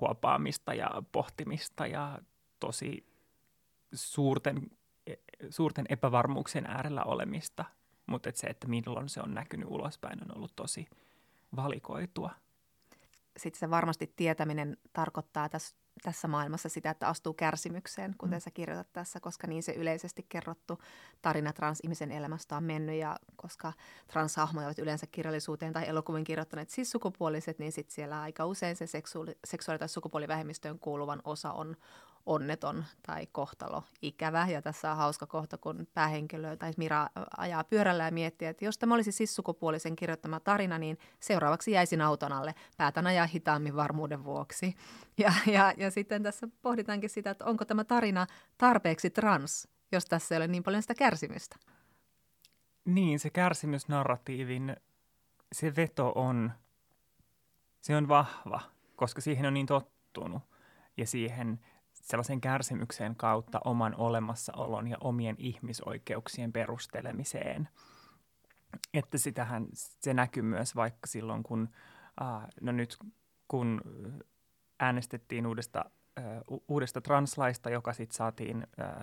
huopaamista 0.00 0.74
ja 0.74 1.02
pohtimista 1.12 1.86
ja 1.86 2.18
tosi 2.60 3.06
suurten, 3.92 4.70
suurten 5.50 5.86
epävarmuuksien 5.88 6.66
äärellä 6.66 7.04
olemista, 7.04 7.64
mutta 8.06 8.28
et 8.28 8.36
se, 8.36 8.46
että 8.46 8.68
milloin 8.68 9.08
se 9.08 9.20
on 9.20 9.34
näkynyt 9.34 9.68
ulospäin, 9.70 10.22
on 10.22 10.36
ollut 10.36 10.56
tosi 10.56 10.86
valikoitua. 11.56 12.30
Sitten 13.36 13.58
se 13.58 13.70
varmasti 13.70 14.12
tietäminen 14.16 14.76
tarkoittaa 14.92 15.48
tässä, 15.48 15.76
tässä 16.02 16.28
maailmassa 16.28 16.68
sitä, 16.68 16.90
että 16.90 17.08
astuu 17.08 17.34
kärsimykseen, 17.34 18.14
kuten 18.18 18.38
mm. 18.38 18.40
sä 18.40 18.50
kirjoitat 18.50 18.92
tässä, 18.92 19.20
koska 19.20 19.46
niin 19.46 19.62
se 19.62 19.72
yleisesti 19.72 20.26
kerrottu 20.28 20.78
tarina 21.22 21.52
transihmisen 21.52 22.10
elämästä 22.12 22.56
on 22.56 22.64
mennyt 22.64 22.96
ja 22.96 23.16
koska 23.36 23.72
transhahmoja 24.06 24.66
ovat 24.66 24.78
yleensä 24.78 25.06
kirjallisuuteen 25.06 25.72
tai 25.72 25.88
elokuviin 25.88 26.24
kirjoittaneet 26.24 26.70
siis 26.70 26.90
sukupuoliset, 26.90 27.58
niin 27.58 27.72
sitten 27.72 27.94
siellä 27.94 28.20
aika 28.20 28.46
usein 28.46 28.76
se 28.76 28.86
seksuaali- 28.86 29.38
seksuaali- 29.44 29.78
tai 29.78 29.88
sukupuolivähemmistöön 29.88 30.78
kuuluvan 30.78 31.20
osa 31.24 31.52
on, 31.52 31.76
onneton 32.26 32.84
tai 33.06 33.26
kohtalo 33.26 33.82
ikävä. 34.02 34.46
Ja 34.48 34.62
tässä 34.62 34.90
on 34.90 34.96
hauska 34.96 35.26
kohta, 35.26 35.58
kun 35.58 35.86
päähenkilö 35.94 36.56
tai 36.56 36.72
Mira 36.76 37.08
ajaa 37.36 37.64
pyörällä 37.64 38.04
ja 38.04 38.10
miettii, 38.10 38.48
että 38.48 38.64
jos 38.64 38.78
tämä 38.78 38.94
olisi 38.94 39.12
siis 39.12 39.36
sukupuolisen 39.36 39.96
kirjoittama 39.96 40.40
tarina, 40.40 40.78
niin 40.78 40.98
seuraavaksi 41.20 41.72
jäisin 41.72 42.00
auton 42.00 42.32
alle. 42.32 42.54
Päätän 42.76 43.06
ajaa 43.06 43.26
hitaammin 43.26 43.76
varmuuden 43.76 44.24
vuoksi. 44.24 44.76
Ja, 45.18 45.32
ja, 45.46 45.74
ja 45.76 45.90
sitten 45.90 46.22
tässä 46.22 46.48
pohditaankin 46.62 47.10
sitä, 47.10 47.30
että 47.30 47.44
onko 47.44 47.64
tämä 47.64 47.84
tarina 47.84 48.26
tarpeeksi 48.58 49.10
trans, 49.10 49.68
jos 49.92 50.04
tässä 50.04 50.34
ei 50.34 50.36
ole 50.36 50.46
niin 50.46 50.62
paljon 50.62 50.82
sitä 50.82 50.94
kärsimystä. 50.94 51.56
Niin, 52.84 53.18
se 53.18 53.30
kärsimysnarratiivin, 53.30 54.76
se 55.52 55.76
veto 55.76 56.12
on, 56.14 56.52
se 57.80 57.96
on 57.96 58.08
vahva, 58.08 58.60
koska 58.96 59.20
siihen 59.20 59.46
on 59.46 59.54
niin 59.54 59.66
tottunut 59.66 60.42
ja 60.96 61.06
siihen 61.06 61.60
sellaisen 62.02 62.40
kärsimyksen 62.40 63.16
kautta 63.16 63.60
oman 63.64 63.94
olemassaolon 63.98 64.88
ja 64.88 64.96
omien 65.00 65.36
ihmisoikeuksien 65.38 66.52
perustelemiseen. 66.52 67.68
Että 68.94 69.18
sitähän 69.18 69.66
se 69.74 70.14
näkyy 70.14 70.42
myös 70.42 70.76
vaikka 70.76 71.06
silloin, 71.06 71.42
kun, 71.42 71.68
äh, 72.22 72.46
no 72.60 72.72
nyt 72.72 72.98
kun 73.48 73.80
äänestettiin 74.80 75.46
uudesta, 75.46 75.84
äh, 76.18 76.24
uudesta 76.68 77.00
translaista, 77.00 77.70
joka 77.70 77.92
sitten 77.92 78.16
saatiin 78.16 78.66
äh, 78.80 78.94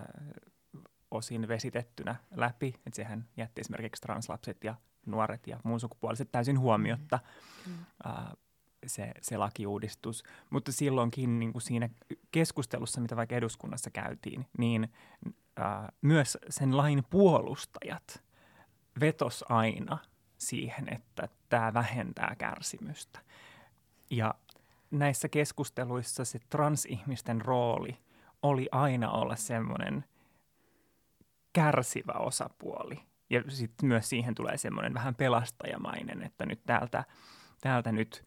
osin 1.10 1.48
vesitettynä 1.48 2.16
läpi, 2.34 2.74
että 2.86 2.96
sehän 2.96 3.28
jätti 3.36 3.60
esimerkiksi 3.60 4.02
translapset 4.02 4.64
ja 4.64 4.74
nuoret 5.06 5.46
ja 5.46 5.60
muun 5.64 5.80
sukupuoliset 5.80 6.32
täysin 6.32 6.58
huomiotta. 6.58 7.18
Mm. 7.66 7.72
Äh, 8.06 8.32
se, 8.86 9.12
se 9.22 9.36
lakiuudistus. 9.36 10.24
Mutta 10.50 10.72
silloinkin 10.72 11.38
niin 11.38 11.52
kuin 11.52 11.62
siinä 11.62 11.88
keskustelussa, 12.32 13.00
mitä 13.00 13.16
vaikka 13.16 13.34
eduskunnassa 13.34 13.90
käytiin, 13.90 14.46
niin 14.58 14.92
ää, 15.56 15.92
myös 16.02 16.38
sen 16.50 16.76
lain 16.76 17.04
puolustajat 17.10 18.22
vetos 19.00 19.44
aina 19.48 19.98
siihen, 20.38 20.92
että 20.92 21.28
tämä 21.48 21.74
vähentää 21.74 22.34
kärsimystä. 22.38 23.20
Ja 24.10 24.34
näissä 24.90 25.28
keskusteluissa 25.28 26.24
se 26.24 26.38
transihmisten 26.50 27.40
rooli 27.40 27.98
oli 28.42 28.68
aina 28.72 29.10
olla 29.10 29.36
semmoinen 29.36 30.04
kärsivä 31.52 32.12
osapuoli. 32.12 33.00
Ja 33.30 33.42
sitten 33.48 33.88
myös 33.88 34.08
siihen 34.08 34.34
tulee 34.34 34.56
semmoinen 34.56 34.94
vähän 34.94 35.14
pelastajamainen, 35.14 36.22
että 36.22 36.46
nyt 36.46 36.60
täältä, 36.66 37.04
täältä 37.60 37.92
nyt 37.92 38.24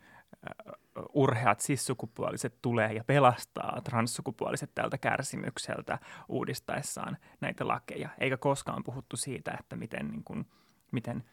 urheat 1.13 1.59
sissukupuoliset 1.59 2.61
tulee 2.61 2.93
ja 2.93 3.03
pelastaa 3.03 3.81
transsukupuoliset 3.83 4.71
tältä 4.75 4.97
kärsimykseltä 4.97 5.99
uudistaessaan 6.29 7.17
näitä 7.41 7.67
lakeja. 7.67 8.09
Eikä 8.17 8.37
koskaan 8.37 8.83
puhuttu 8.83 9.17
siitä, 9.17 9.57
että 9.59 9.75
miten, 9.75 10.07
niin 10.07 10.23
kuin, 10.23 10.45
miten, 10.91 11.23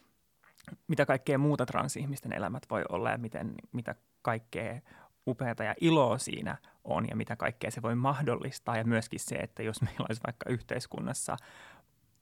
mitä 0.89 1.07
kaikkea 1.07 1.39
muuta 1.39 1.67
transihmisten 1.67 2.33
elämät 2.33 2.63
voi 2.71 2.85
olla 2.89 3.11
ja 3.11 3.19
miten, 3.19 3.55
mitä 3.73 3.95
kaikkea 4.23 4.81
upeata 5.27 5.65
ja 5.65 5.75
iloa 5.81 6.19
siinä 6.19 6.57
on 6.85 7.09
ja 7.09 7.17
mitä 7.17 7.37
kaikkea 7.37 7.71
se 7.71 7.83
voi 7.83 7.95
mahdollistaa. 7.95 8.77
Ja 8.77 8.85
myöskin 8.85 9.21
se, 9.21 9.35
että 9.35 9.63
jos 9.63 9.83
meillä 9.83 10.07
olisi 10.09 10.23
vaikka 10.27 10.51
yhteiskunnassa 10.51 11.37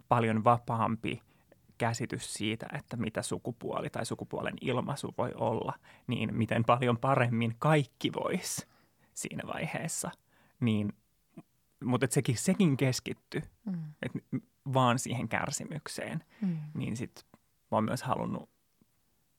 paljon 0.09 0.45
vapaampi– 0.45 1.23
käsitys 1.79 2.35
siitä, 2.35 2.67
että 2.73 2.97
mitä 2.97 3.23
sukupuoli 3.23 3.91
tai 3.91 4.07
sukupuolen 4.07 4.55
ilmaisu 4.61 5.15
voi 5.19 5.33
olla, 5.35 5.75
niin 6.07 6.35
miten 6.37 6.65
paljon 6.65 6.99
paremmin 6.99 7.55
kaikki 7.59 8.13
vois 8.13 8.67
siinä 9.15 9.43
vaiheessa. 9.47 10.11
Niin, 10.61 10.93
mutta 11.85 12.07
sekin, 12.11 12.37
sekin 12.37 12.77
keskitty 12.77 13.43
mm. 13.65 13.95
et 14.03 14.13
vaan 14.75 14.99
siihen 14.99 15.29
kärsimykseen, 15.29 16.25
mm. 16.41 16.57
niin 16.75 16.97
sitten 16.97 17.25
mä 17.71 17.77
oon 17.77 17.85
myös 17.85 18.03
halunnut 18.03 18.51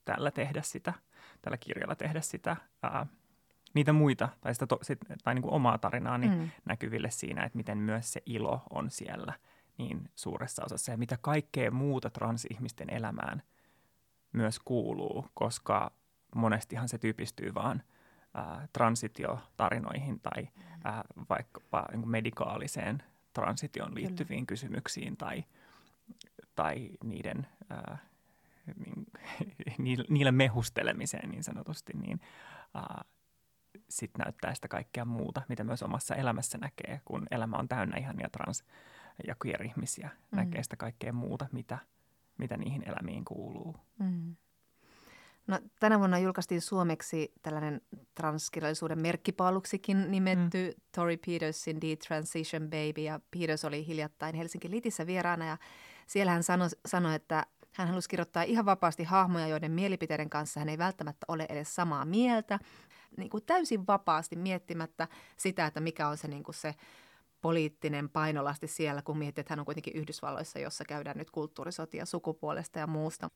tällä 0.05 0.31
tehdä 0.31 0.61
sitä, 0.61 0.93
tällä 1.41 1.57
kirjalla 1.57 1.95
tehdä 1.95 2.21
sitä, 2.21 2.55
ää, 2.83 3.05
niitä 3.73 3.93
muita 3.93 4.29
tai, 4.41 4.53
sitä 4.53 4.67
to, 4.67 4.79
sit, 4.81 4.99
tai 5.23 5.35
niin 5.35 5.43
kuin 5.43 5.53
omaa 5.53 5.77
tarinaani 5.77 6.27
mm. 6.27 6.49
näkyville 6.65 7.09
siinä, 7.09 7.43
että 7.43 7.57
miten 7.57 7.77
myös 7.77 8.13
se 8.13 8.21
ilo 8.25 8.61
on 8.69 8.91
siellä– 8.91 9.33
niin 9.77 10.09
suuressa 10.15 10.65
osassa 10.65 10.91
ja 10.91 10.97
mitä 10.97 11.17
kaikkea 11.21 11.71
muuta 11.71 12.09
transihmisten 12.09 12.89
elämään 12.89 13.43
myös 14.33 14.59
kuuluu, 14.59 15.25
koska 15.33 15.91
monestihan 16.35 16.89
se 16.89 16.97
tyypistyy 16.97 17.53
vaan 17.53 17.83
ää, 18.33 18.67
transitiotarinoihin 18.73 20.19
tai 20.19 20.47
ää, 20.83 21.03
vaikkapa 21.29 21.85
niin 21.91 22.09
medikaaliseen 22.09 23.03
transitioon 23.33 23.95
liittyviin 23.95 24.45
Kyllä. 24.45 24.47
kysymyksiin 24.47 25.17
tai, 25.17 25.43
tai 26.55 26.89
niiden, 27.03 27.47
ää, 27.69 27.97
niin, 28.77 29.05
niille 30.09 30.31
mehustelemiseen 30.31 31.29
niin 31.29 31.43
sanotusti, 31.43 31.93
niin 31.93 32.21
sitten 33.89 34.23
näyttää 34.25 34.55
sitä 34.55 34.67
kaikkea 34.67 35.05
muuta, 35.05 35.41
mitä 35.49 35.63
myös 35.63 35.83
omassa 35.83 36.15
elämässä 36.15 36.57
näkee, 36.57 37.01
kun 37.05 37.27
elämä 37.31 37.57
on 37.57 37.67
täynnä 37.67 37.97
ihan 37.97 38.15
ja 38.19 38.29
trans 38.29 38.63
ja 39.27 39.35
queer-ihmisiä 39.45 40.09
mm. 40.31 40.35
näkee 40.35 40.63
sitä 40.63 40.75
kaikkea 40.75 41.13
muuta, 41.13 41.47
mitä, 41.51 41.77
mitä 42.37 42.57
niihin 42.57 42.83
elämiin 42.89 43.25
kuuluu. 43.25 43.75
Mm. 43.99 44.35
No, 45.47 45.59
tänä 45.79 45.99
vuonna 45.99 46.19
julkaistiin 46.19 46.61
suomeksi 46.61 47.33
tällainen 47.41 47.81
transkirjallisuuden 48.15 49.01
merkkipaaluksikin 49.01 50.11
nimetty 50.11 50.73
mm. 50.75 50.81
Tori 50.95 51.17
Petersin 51.17 51.79
Transition 52.07 52.63
Baby. 52.63 53.01
Ja 53.01 53.19
Peters 53.31 53.65
oli 53.65 53.87
hiljattain 53.87 54.35
Helsinki 54.35 54.69
Litissä 54.71 55.07
vieraana 55.07 55.45
ja 55.45 55.57
siellä 56.07 56.31
hän 56.31 56.43
sanoi, 56.43 56.69
sano, 56.85 57.11
että 57.11 57.45
hän 57.71 57.87
halusi 57.87 58.09
kirjoittaa 58.09 58.43
ihan 58.43 58.65
vapaasti 58.65 59.03
hahmoja, 59.03 59.47
joiden 59.47 59.71
mielipiteiden 59.71 60.29
kanssa 60.29 60.59
hän 60.59 60.69
ei 60.69 60.77
välttämättä 60.77 61.25
ole 61.27 61.45
edes 61.49 61.75
samaa 61.75 62.05
mieltä. 62.05 62.59
Niin 63.17 63.29
kuin 63.29 63.43
täysin 63.45 63.87
vapaasti 63.87 64.35
miettimättä 64.35 65.07
sitä, 65.37 65.65
että 65.65 65.79
mikä 65.79 66.07
on 66.07 66.17
se, 66.17 66.27
niin 66.27 66.43
kuin 66.43 66.55
se 66.55 66.75
poliittinen 67.45 68.09
painolasti 68.09 68.67
siellä, 68.67 69.01
kun 69.01 69.17
miettii, 69.17 69.41
että 69.41 69.51
hän 69.51 69.59
on 69.59 69.65
kuitenkin 69.65 69.95
Yhdysvalloissa, 69.95 70.59
jossa 70.59 70.85
käydään 70.85 71.17
nyt 71.17 71.31
kulttuurisotia 71.31 72.05
sukupuolesta 72.05 72.79
ja 72.79 72.87
muusta. 72.87 73.29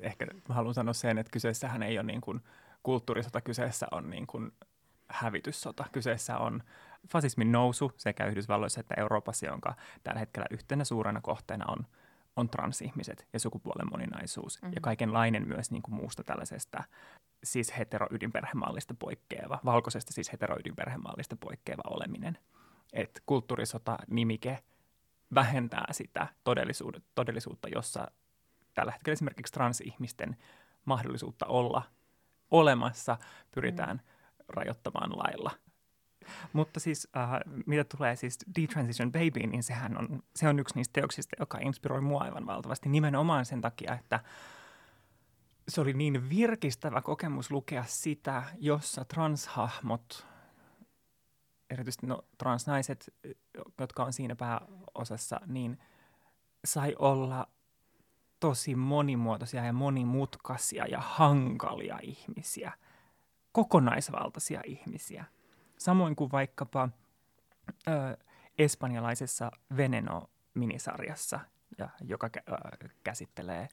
Ehkä 0.00 0.26
mä 0.48 0.54
haluan 0.54 0.74
sanoa 0.74 0.94
sen, 0.94 1.18
että 1.18 1.30
kyseessähän 1.30 1.82
ei 1.82 1.98
ole 1.98 2.06
niin 2.06 2.20
kuin 2.20 2.40
kulttuurisota, 2.82 3.40
kyseessä 3.40 3.86
on 3.90 4.10
niin 4.10 4.26
kuin 4.26 4.52
hävityssota. 5.08 5.84
Kyseessä 5.92 6.38
on 6.38 6.62
fasismin 7.12 7.52
nousu 7.52 7.92
sekä 7.96 8.26
Yhdysvalloissa 8.26 8.80
että 8.80 8.94
Euroopassa, 8.98 9.46
jonka 9.46 9.74
tällä 10.02 10.20
hetkellä 10.20 10.46
yhtenä 10.50 10.84
suurena 10.84 11.20
kohteena 11.20 11.64
on, 11.68 11.86
on 12.36 12.48
transihmiset 12.48 13.26
ja 13.32 13.40
sukupuolen 13.40 13.90
moninaisuus. 13.90 14.62
Mm-hmm. 14.62 14.74
Ja 14.74 14.80
kaikenlainen 14.80 15.48
myös 15.48 15.70
niin 15.70 15.82
kuin 15.82 15.94
muusta 15.94 16.24
tällaisesta 16.24 16.84
siis 17.44 17.78
heteroydinperhemallista 17.78 18.94
poikkeava, 18.98 19.58
valkoisesta 19.64 20.12
siis 20.12 20.32
heteroydinperhemallista 20.32 21.36
poikkeava 21.36 21.82
oleminen 21.90 22.38
että 22.92 23.20
kulttuurisota-nimike 23.26 24.58
vähentää 25.34 25.86
sitä 25.90 26.26
todellisuutta, 27.14 27.68
jossa 27.68 28.10
tällä 28.74 28.92
hetkellä 28.92 29.12
esimerkiksi 29.12 29.52
transihmisten 29.52 30.36
mahdollisuutta 30.84 31.46
olla 31.46 31.82
olemassa 32.50 33.16
pyritään 33.54 33.96
mm. 33.96 34.44
rajoittamaan 34.48 35.18
lailla. 35.18 35.50
Mutta 36.52 36.80
siis 36.80 37.08
äh, 37.16 37.30
mitä 37.66 37.84
tulee 37.96 38.16
siis 38.16 38.38
Detransition 38.60 39.12
Baby, 39.12 39.46
niin 39.46 39.62
sehän 39.62 39.98
on, 39.98 40.22
se 40.36 40.48
on 40.48 40.58
yksi 40.58 40.74
niistä 40.74 40.92
teoksista, 40.92 41.36
joka 41.40 41.58
inspiroi 41.58 42.00
mua 42.00 42.20
aivan 42.20 42.46
valtavasti 42.46 42.88
nimenomaan 42.88 43.44
sen 43.44 43.60
takia, 43.60 43.94
että 43.94 44.20
se 45.68 45.80
oli 45.80 45.92
niin 45.92 46.28
virkistävä 46.28 47.02
kokemus 47.02 47.50
lukea 47.50 47.84
sitä, 47.86 48.42
jossa 48.58 49.04
transhahmot, 49.04 50.26
erityisesti 51.70 52.06
no, 52.06 52.24
transnaiset, 52.38 53.14
jotka 53.80 54.04
on 54.04 54.12
siinä 54.12 54.36
pääosassa, 54.36 55.40
niin 55.46 55.78
sai 56.64 56.96
olla 56.98 57.48
tosi 58.40 58.74
monimuotoisia 58.74 59.64
ja 59.64 59.72
monimutkaisia 59.72 60.86
ja 60.86 61.00
hankalia 61.00 61.98
ihmisiä, 62.02 62.72
kokonaisvaltaisia 63.52 64.60
ihmisiä. 64.64 65.24
Samoin 65.78 66.16
kuin 66.16 66.32
vaikkapa 66.32 66.88
ö, 67.88 68.16
espanjalaisessa 68.58 69.50
Veneno-minisarjassa, 69.76 71.40
ja, 71.78 71.88
joka 72.00 72.30
ö, 72.36 72.88
käsittelee 73.04 73.68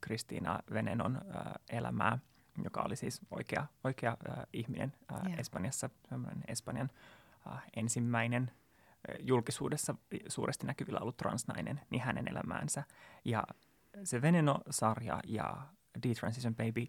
Kristiina 0.00 0.58
Venenon 0.72 1.16
ö, 1.16 1.20
elämää, 1.70 2.18
joka 2.64 2.82
oli 2.82 2.96
siis 2.96 3.20
oikea, 3.30 3.66
oikea 3.84 4.16
ö, 4.28 4.46
ihminen 4.52 4.92
ö, 5.12 5.14
yeah. 5.26 5.40
Espanjassa, 5.40 5.90
Espanjan 6.48 6.90
ö, 7.46 7.50
ensimmäinen 7.76 8.50
julkisuudessa 9.20 9.94
suuresti 10.28 10.66
näkyvillä 10.66 11.00
ollut 11.00 11.16
transnainen, 11.16 11.80
niin 11.90 12.02
hänen 12.02 12.28
elämäänsä. 12.28 12.84
Ja 13.24 13.44
se 14.04 14.22
Veneno-sarja 14.22 15.20
ja 15.26 15.56
Detransition 16.02 16.54
Baby 16.54 16.86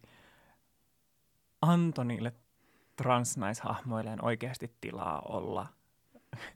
antoi 1.62 2.06
niille 2.06 2.34
transnaishahmoilleen 2.96 4.26
oikeasti 4.26 4.78
tilaa 4.82 5.22
olla, 5.22 5.68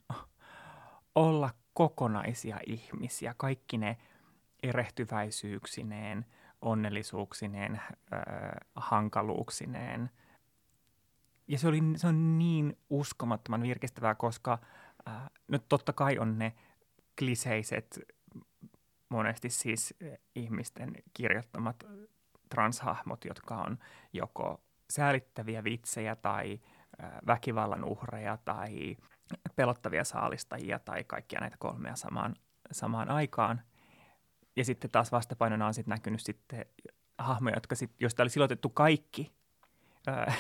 olla 1.16 1.50
kokonaisia 1.74 2.60
ihmisiä. 2.68 3.34
Kaikki 3.38 3.78
ne 3.78 3.98
erehtyväisyyksineen, 4.64 6.26
onnellisuuksineen, 6.62 7.82
äh, 8.14 8.22
hankaluuksineen. 8.76 10.10
Ja 11.48 11.60
se, 11.60 11.68
oli, 11.68 11.82
se 11.96 12.08
on 12.08 12.38
niin 12.38 12.78
uskomattoman 12.90 13.62
virkistävää, 13.62 14.16
koska– 14.16 14.60
äh, 15.08 15.30
nyt 15.48 15.64
totta 15.70 15.94
kai 15.94 16.18
on 16.20 16.40
ne 16.40 16.54
kliseiset, 17.20 18.00
monesti 19.10 19.50
siis 19.50 19.94
eh, 20.02 20.20
ihmisten 20.36 20.94
kirjoittamat 21.14 21.84
transhahmot, 22.50 23.26
jotka 23.26 23.56
on 23.56 23.78
joko 24.14 24.62
säälittäviä 24.90 25.64
vitsejä 25.64 26.16
tai 26.16 26.60
äh, 27.04 27.12
väkivallan 27.28 27.84
uhreja 27.84 28.38
tai 28.46 28.98
pelottavia 29.56 30.04
saalistajia 30.04 30.80
tai 30.80 31.04
kaikkia 31.04 31.40
näitä 31.40 31.58
kolmea 31.60 31.96
samaan, 31.96 32.36
samaan 32.72 33.10
aikaan. 33.10 33.62
Ja 34.58 34.66
sitten 34.66 34.92
taas 34.92 35.12
vastapainona 35.12 35.68
on 35.68 35.74
sitten 35.74 35.92
näkynyt 35.92 36.22
sitten 36.22 36.66
hahmoja, 37.18 37.56
jotka 37.56 37.76
sit, 37.76 37.92
joista 38.00 38.24
oli 38.24 38.30
silotettu 38.30 38.70
kaikki 38.70 39.32
äh, 40.08 40.38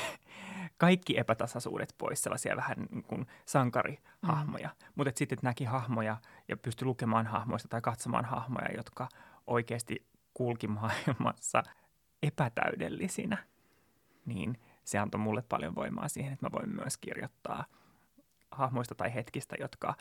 kaikki 0.78 1.20
epätasaisuudet 1.20 1.96
pois, 1.98 2.24
sellaisia 2.24 2.56
vähän 2.56 2.78
niin 2.92 3.04
kuin 3.04 3.28
sankarihahmoja. 3.46 4.68
Mm. 4.68 4.86
Mutta 4.96 5.12
sitten 5.16 5.38
näki 5.42 5.64
hahmoja 5.64 6.18
ja 6.48 6.58
pystyi 6.58 6.86
lukemaan 6.86 7.28
hahmoista 7.28 7.68
tai 7.68 7.82
katsomaan 7.82 8.26
hahmoja, 8.26 8.76
jotka 8.78 9.10
oikeasti 9.48 10.08
kulki 10.34 10.68
maailmassa 10.68 11.64
epätäydellisinä, 12.24 13.38
niin 14.26 14.60
se 14.84 14.98
antoi 14.98 15.20
mulle 15.20 15.42
paljon 15.42 15.76
voimaa 15.76 16.08
siihen, 16.08 16.34
että 16.34 16.46
mä 16.46 16.52
voin 16.52 16.76
myös 16.76 16.98
kirjoittaa 16.98 17.66
hahmoista 18.52 18.96
tai 18.96 19.14
hetkistä, 19.14 19.56
jotka, 19.60 19.96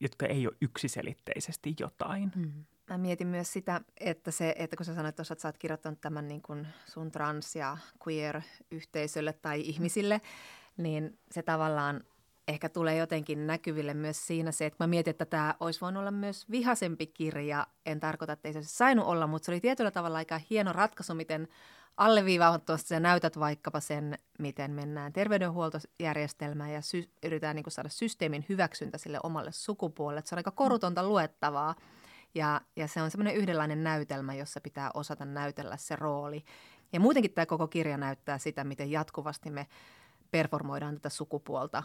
jotka 0.00 0.26
ei 0.26 0.46
ole 0.46 0.56
yksiselitteisesti 0.60 1.74
jotain. 1.80 2.32
Mm. 2.36 2.64
Mä 2.88 2.98
mietin 2.98 3.26
myös 3.26 3.52
sitä, 3.52 3.80
että, 4.00 4.30
se, 4.30 4.54
että 4.58 4.76
kun 4.76 4.86
sä 4.86 4.94
sanoit 4.94 5.16
tuossa, 5.16 5.32
että 5.32 5.42
sä 5.42 5.48
oot 5.48 5.58
kirjoittanut 5.58 6.00
tämän 6.00 6.28
niin 6.28 6.42
kuin 6.42 6.66
sun 6.86 7.10
trans- 7.10 7.56
ja 7.56 7.76
queer-yhteisölle 8.06 9.32
tai 9.32 9.60
ihmisille, 9.60 10.20
niin 10.76 11.18
se 11.30 11.42
tavallaan 11.42 12.00
ehkä 12.48 12.68
tulee 12.68 12.96
jotenkin 12.96 13.46
näkyville 13.46 13.94
myös 13.94 14.26
siinä 14.26 14.52
se, 14.52 14.66
että 14.66 14.84
mä 14.84 14.88
mietin, 14.88 15.10
että 15.10 15.24
tämä 15.24 15.54
olisi 15.60 15.80
voinut 15.80 16.00
olla 16.00 16.10
myös 16.10 16.50
vihasempi 16.50 17.06
kirja. 17.06 17.66
En 17.86 18.00
tarkoita, 18.00 18.32
että 18.32 18.48
ei 18.48 18.52
se 18.52 18.58
olisi 18.58 18.76
saanut 18.76 19.06
olla, 19.06 19.26
mutta 19.26 19.46
se 19.46 19.52
oli 19.52 19.60
tietyllä 19.60 19.90
tavalla 19.90 20.18
aika 20.18 20.40
hieno 20.50 20.72
ratkaisu, 20.72 21.14
miten 21.14 21.48
alleviivautuvasti 21.96 22.88
sä 22.88 23.00
näytät 23.00 23.38
vaikkapa 23.38 23.80
sen, 23.80 24.18
miten 24.38 24.70
mennään 24.70 25.12
terveydenhuoltojärjestelmään 25.12 26.72
ja 26.72 26.80
sy- 26.80 27.10
yritetään 27.24 27.56
niin 27.56 27.64
saada 27.68 27.88
systeemin 27.88 28.46
hyväksyntä 28.48 28.98
sille 28.98 29.20
omalle 29.22 29.52
sukupuolelle. 29.52 30.22
Se 30.24 30.34
on 30.34 30.38
aika 30.38 30.50
korutonta 30.50 31.08
luettavaa. 31.08 31.74
Ja, 32.34 32.60
ja 32.76 32.88
se 32.88 33.02
on 33.02 33.10
semmoinen 33.10 33.34
yhdenlainen 33.34 33.84
näytelmä, 33.84 34.34
jossa 34.34 34.60
pitää 34.60 34.90
osata 34.94 35.24
näytellä 35.24 35.76
se 35.76 35.96
rooli. 35.96 36.44
Ja 36.92 37.00
muutenkin 37.00 37.32
tämä 37.32 37.46
koko 37.46 37.68
kirja 37.68 37.96
näyttää 37.96 38.38
sitä, 38.38 38.64
miten 38.64 38.90
jatkuvasti 38.90 39.50
me 39.50 39.66
performoidaan 40.30 40.94
tätä 40.94 41.08
sukupuolta 41.08 41.82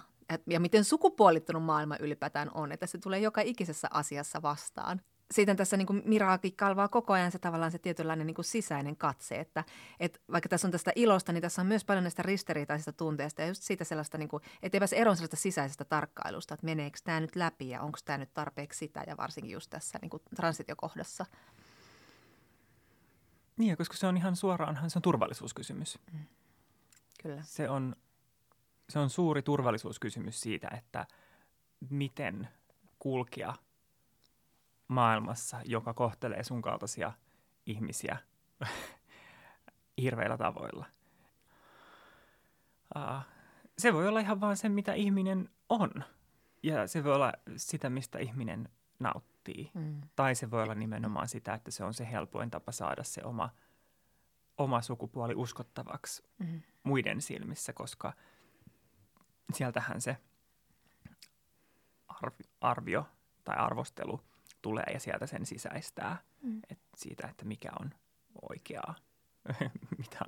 ja 0.48 0.60
miten 0.60 0.84
sukupuolittunut 0.84 1.64
maailma 1.64 1.98
ylipäätään 2.00 2.52
on, 2.54 2.72
että 2.72 2.88
se 2.88 2.98
tulee 2.98 3.20
joka 3.20 3.42
ikisessä 3.42 3.88
asiassa 3.92 4.42
vastaan 4.42 5.02
siitä 5.34 5.56
tässä 5.56 5.78
niin 5.78 6.02
Miraakin 6.06 6.56
kalvaa 6.56 6.88
koko 6.88 7.14
ajan 7.14 7.32
se 7.32 7.40
tavallaan 7.40 7.72
se 7.72 7.80
tietynlainen 7.80 8.28
niin 8.28 8.36
sisäinen 8.42 8.98
katse, 8.98 9.40
että, 9.40 9.64
että 10.00 10.20
vaikka 10.32 10.50
tässä 10.50 10.68
on 10.68 10.72
tästä 10.72 10.92
ilosta, 10.96 11.34
niin 11.34 11.42
tässä 11.42 11.62
on 11.62 11.68
myös 11.68 11.86
paljon 11.86 12.04
näistä 12.04 12.24
ristiriitaisista 12.24 12.94
tunteista 12.94 13.42
ja 13.42 13.48
just 13.48 13.64
siitä 13.64 13.84
sellaista, 13.84 14.18
niin 14.18 14.30
kuin, 14.30 14.44
että 14.64 14.76
ei 14.76 14.80
pääse 14.80 14.96
eroon 14.96 15.18
sellaista 15.18 15.36
sisäisestä 15.36 15.86
tarkkailusta, 15.86 16.54
että 16.54 16.66
meneekö 16.66 17.00
tämä 17.04 17.20
nyt 17.20 17.36
läpi 17.36 17.70
ja 17.70 17.82
onko 17.82 18.00
tämä 18.06 18.18
nyt 18.18 18.34
tarpeeksi 18.34 18.78
sitä 18.78 19.04
ja 19.08 19.18
varsinkin 19.18 19.52
just 19.54 19.70
tässä 19.70 20.00
niin 20.02 20.10
kuin 20.10 20.24
transitiokohdassa. 20.36 21.26
Niin, 23.58 23.78
koska 23.78 23.98
se 23.98 24.08
on 24.08 24.18
ihan 24.18 24.36
suoraanhan, 24.36 24.90
se 24.90 24.98
on 24.98 25.02
turvallisuuskysymys. 25.02 26.00
Mm. 26.14 26.20
Kyllä. 27.24 27.42
Se 27.44 27.70
on, 27.70 27.96
se 28.90 29.00
on 29.00 29.10
suuri 29.10 29.42
turvallisuuskysymys 29.42 30.42
siitä, 30.42 30.68
että 30.68 31.06
miten 31.90 32.48
kulkia– 33.00 33.54
maailmassa, 34.94 35.62
joka 35.66 35.94
kohtelee 35.94 36.44
sun 36.44 36.62
kaltaisia 36.62 37.12
ihmisiä 37.66 38.18
hirveillä 40.02 40.38
tavoilla. 40.38 40.86
Uh, 42.96 43.22
se 43.78 43.94
voi 43.94 44.08
olla 44.08 44.20
ihan 44.20 44.42
vaan 44.42 44.58
se, 44.58 44.70
mitä 44.70 44.94
ihminen 44.94 45.50
on. 45.70 45.92
Ja 46.64 46.88
se 46.88 47.04
voi 47.04 47.16
olla 47.16 47.34
sitä, 47.58 47.90
mistä 47.90 48.20
ihminen 48.20 48.70
nauttii. 49.00 49.72
Mm. 49.74 50.02
Tai 50.16 50.36
se 50.36 50.52
voi 50.52 50.64
olla 50.64 50.76
nimenomaan 50.76 51.28
sitä, 51.28 51.54
että 51.54 51.72
se 51.72 51.84
on 51.84 51.94
se 51.94 52.12
helpoin 52.12 52.52
tapa 52.52 52.72
saada 52.72 53.04
se 53.04 53.22
oma, 53.24 53.50
oma 54.58 54.82
sukupuoli 54.82 55.34
uskottavaksi 55.36 56.24
mm. 56.40 56.62
muiden 56.84 57.22
silmissä, 57.22 57.74
koska 57.74 58.14
sieltähän 59.54 60.02
se 60.02 60.18
arvi, 62.08 62.44
arvio 62.62 63.06
tai 63.44 63.56
arvostelu– 63.56 64.22
tulee 64.64 64.86
ja 64.94 65.00
sieltä 65.00 65.26
sen 65.28 65.46
sisäistää 65.46 66.18
mm. 66.42 66.60
et 66.70 66.80
siitä, 66.98 67.28
että 67.28 67.46
mikä 67.46 67.70
on 67.80 67.90
oikeaa, 68.50 68.96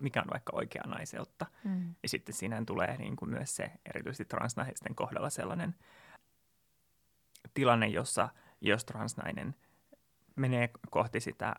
mikä 0.02 0.21
on 0.21 0.30
vaikka 0.32 0.52
oikea 0.56 0.84
naiseutta. 0.86 1.45
Mm. 1.63 1.95
Ja 2.04 2.10
sitten 2.10 2.36
siinä 2.36 2.63
tulee 2.65 2.98
niin 2.98 3.15
kuin 3.15 3.30
myös 3.30 3.56
se 3.56 3.71
erityisesti 3.86 4.26
transnaisten 4.26 4.95
kohdalla 4.95 5.30
sellainen 5.30 5.76
tilanne, 7.54 7.88
jossa 7.88 8.30
jos 8.62 8.86
transnainen 8.86 9.56
menee 10.36 10.69
kohti 10.89 11.19
sitä 11.19 11.56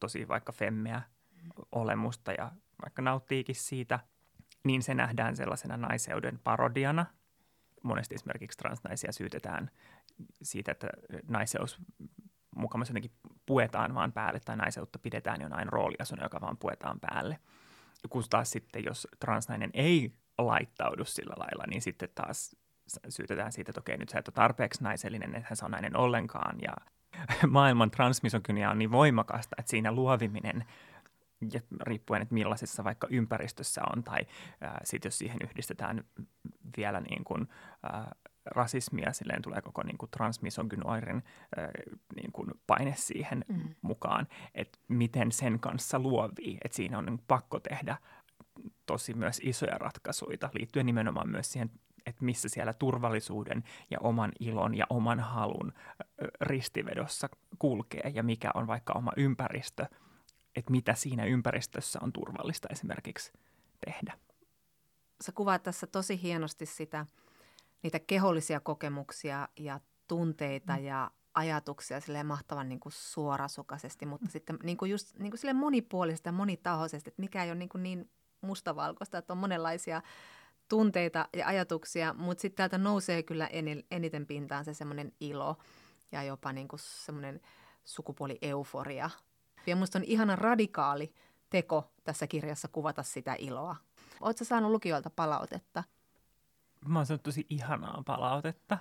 tosi 0.00 0.28
vaikka 0.28 0.52
femmeä 0.52 1.02
mm. 1.42 1.48
olemusta 1.72 2.32
ja 2.32 2.52
vaikka 2.82 3.02
nauttiikin 3.02 3.54
siitä, 3.54 4.00
niin 4.64 4.82
se 4.82 4.94
nähdään 4.94 5.36
sellaisena 5.36 5.76
naiseuden 5.76 6.38
parodiana. 6.38 7.06
Monesti 7.82 8.14
esimerkiksi 8.14 8.58
transnaisia 8.58 9.12
syytetään 9.12 9.70
siitä, 10.42 10.72
että 10.72 10.88
naiseus 11.28 11.78
mukamassa 12.56 12.90
jotenkin 12.90 13.12
puetaan 13.46 13.94
vaan 13.94 14.12
päälle 14.12 14.40
tai 14.40 14.56
naiseutta 14.56 14.98
pidetään 14.98 15.40
jonain 15.40 15.68
rooliasuna, 15.68 16.22
joka 16.22 16.40
vaan 16.40 16.56
puetaan 16.56 17.00
päälle. 17.00 17.38
Kun 18.10 18.22
taas 18.30 18.50
sitten, 18.50 18.84
jos 18.84 19.08
transnainen 19.20 19.70
ei 19.74 20.12
laittaudu 20.38 21.04
sillä 21.04 21.34
lailla, 21.36 21.64
niin 21.66 21.82
sitten 21.82 22.08
taas 22.14 22.56
syytetään 23.08 23.52
siitä, 23.52 23.70
että 23.70 23.80
okei, 23.80 23.96
nyt 23.96 24.08
sä 24.08 24.18
et 24.18 24.28
ole 24.28 24.34
tarpeeksi 24.34 24.82
naisellinen, 24.82 25.34
että 25.34 25.48
hän 25.50 25.56
saa 25.56 25.68
nainen 25.68 25.96
ollenkaan. 25.96 26.58
Ja 26.62 26.72
maailman 27.48 27.90
transmisokynia 27.90 28.70
on 28.70 28.78
niin 28.78 28.92
voimakasta, 28.92 29.56
että 29.58 29.70
siinä 29.70 29.92
luoviminen 29.92 30.64
ja 31.52 31.60
riippuen, 31.80 32.22
että 32.22 32.34
millaisessa 32.34 32.84
vaikka 32.84 33.06
ympäristössä 33.10 33.80
on, 33.96 34.04
tai 34.04 34.20
sitten 34.84 35.06
jos 35.08 35.18
siihen 35.18 35.38
yhdistetään 35.44 36.04
vielä 36.76 37.00
niin 37.00 37.24
kuin, 37.24 37.48
äh, 37.94 38.06
rasismia, 38.50 39.12
silleen 39.12 39.42
tulee 39.42 39.62
koko 39.62 39.82
niin 39.82 39.98
kuin 39.98 40.10
transmisogynoirin 40.10 41.16
äh, 41.16 41.68
niin 42.16 42.32
kuin 42.32 42.50
paine 42.66 42.94
siihen 42.96 43.44
mm. 43.48 43.74
mukaan, 43.82 44.28
että 44.54 44.78
miten 44.88 45.32
sen 45.32 45.60
kanssa 45.60 45.98
luovii, 45.98 46.58
että 46.64 46.76
siinä 46.76 46.98
on 46.98 47.06
niin 47.06 47.22
pakko 47.28 47.60
tehdä 47.60 47.96
tosi 48.86 49.14
myös 49.14 49.40
isoja 49.44 49.78
ratkaisuja 49.78 50.50
liittyen 50.54 50.86
nimenomaan 50.86 51.28
myös 51.28 51.52
siihen 51.52 51.70
että 52.06 52.24
missä 52.24 52.48
siellä 52.48 52.72
turvallisuuden 52.72 53.64
ja 53.90 53.98
oman 54.00 54.32
ilon 54.40 54.74
ja 54.74 54.86
oman 54.90 55.20
halun 55.20 55.72
ristivedossa 56.40 57.28
kulkee 57.58 58.12
ja 58.14 58.22
mikä 58.22 58.50
on 58.54 58.66
vaikka 58.66 58.92
oma 58.92 59.12
ympäristö, 59.16 59.86
että 60.56 60.70
mitä 60.70 60.94
siinä 60.94 61.24
ympäristössä 61.24 61.98
on 62.02 62.12
turvallista 62.12 62.68
esimerkiksi 62.70 63.32
tehdä. 63.86 64.18
Sä 65.20 65.32
kuvaat 65.32 65.62
tässä 65.62 65.86
tosi 65.86 66.22
hienosti 66.22 66.66
sitä, 66.66 67.06
niitä 67.82 67.98
kehollisia 67.98 68.60
kokemuksia 68.60 69.48
ja 69.56 69.80
tunteita 70.08 70.76
mm. 70.76 70.84
ja 70.84 71.10
ajatuksia 71.34 72.00
silleen 72.00 72.26
mahtavan 72.26 72.68
niin 72.68 72.80
kuin 72.80 72.92
suorasukaisesti, 72.92 74.06
mutta 74.06 74.26
mm. 74.26 74.30
sitten 74.30 74.58
niin 74.62 74.76
kuin 74.76 74.90
just 74.90 75.18
niin 75.18 75.30
kuin 75.30 75.38
silleen 75.38 75.56
monipuolisesti 75.56 76.28
ja 76.28 76.32
monitahoisesti, 76.32 77.10
että 77.10 77.22
mikä 77.22 77.44
ei 77.44 77.50
ole 77.50 77.58
niin, 77.58 77.68
kuin 77.68 77.82
niin 77.82 78.10
mustavalkoista, 78.40 79.18
että 79.18 79.32
on 79.32 79.38
monenlaisia 79.38 80.02
tunteita 80.68 81.28
ja 81.36 81.46
ajatuksia, 81.46 82.14
mutta 82.14 82.42
sitten 82.42 82.56
täältä 82.56 82.78
nousee 82.78 83.22
kyllä 83.22 83.48
eniten 83.90 84.26
pintaan 84.26 84.64
se 84.64 84.74
semmoinen 84.74 85.12
ilo 85.20 85.56
ja 86.12 86.22
jopa 86.22 86.52
niin 86.52 86.68
kuin 86.68 86.80
semmoinen 86.80 87.40
sukupuoli-euforia. 87.84 89.10
Ja 89.66 89.76
musta 89.76 89.98
on 89.98 90.04
ihana 90.04 90.36
radikaali 90.36 91.12
teko 91.50 91.92
tässä 92.04 92.26
kirjassa 92.26 92.68
kuvata 92.68 93.02
sitä 93.02 93.36
iloa. 93.38 93.76
Oletko 94.20 94.44
saanut 94.44 94.70
lukijoilta 94.70 95.10
palautetta? 95.10 95.84
Mä 96.86 96.98
oon 96.98 97.06
saanut 97.06 97.22
tosi 97.22 97.46
ihanaa 97.50 98.02
palautetta. 98.06 98.78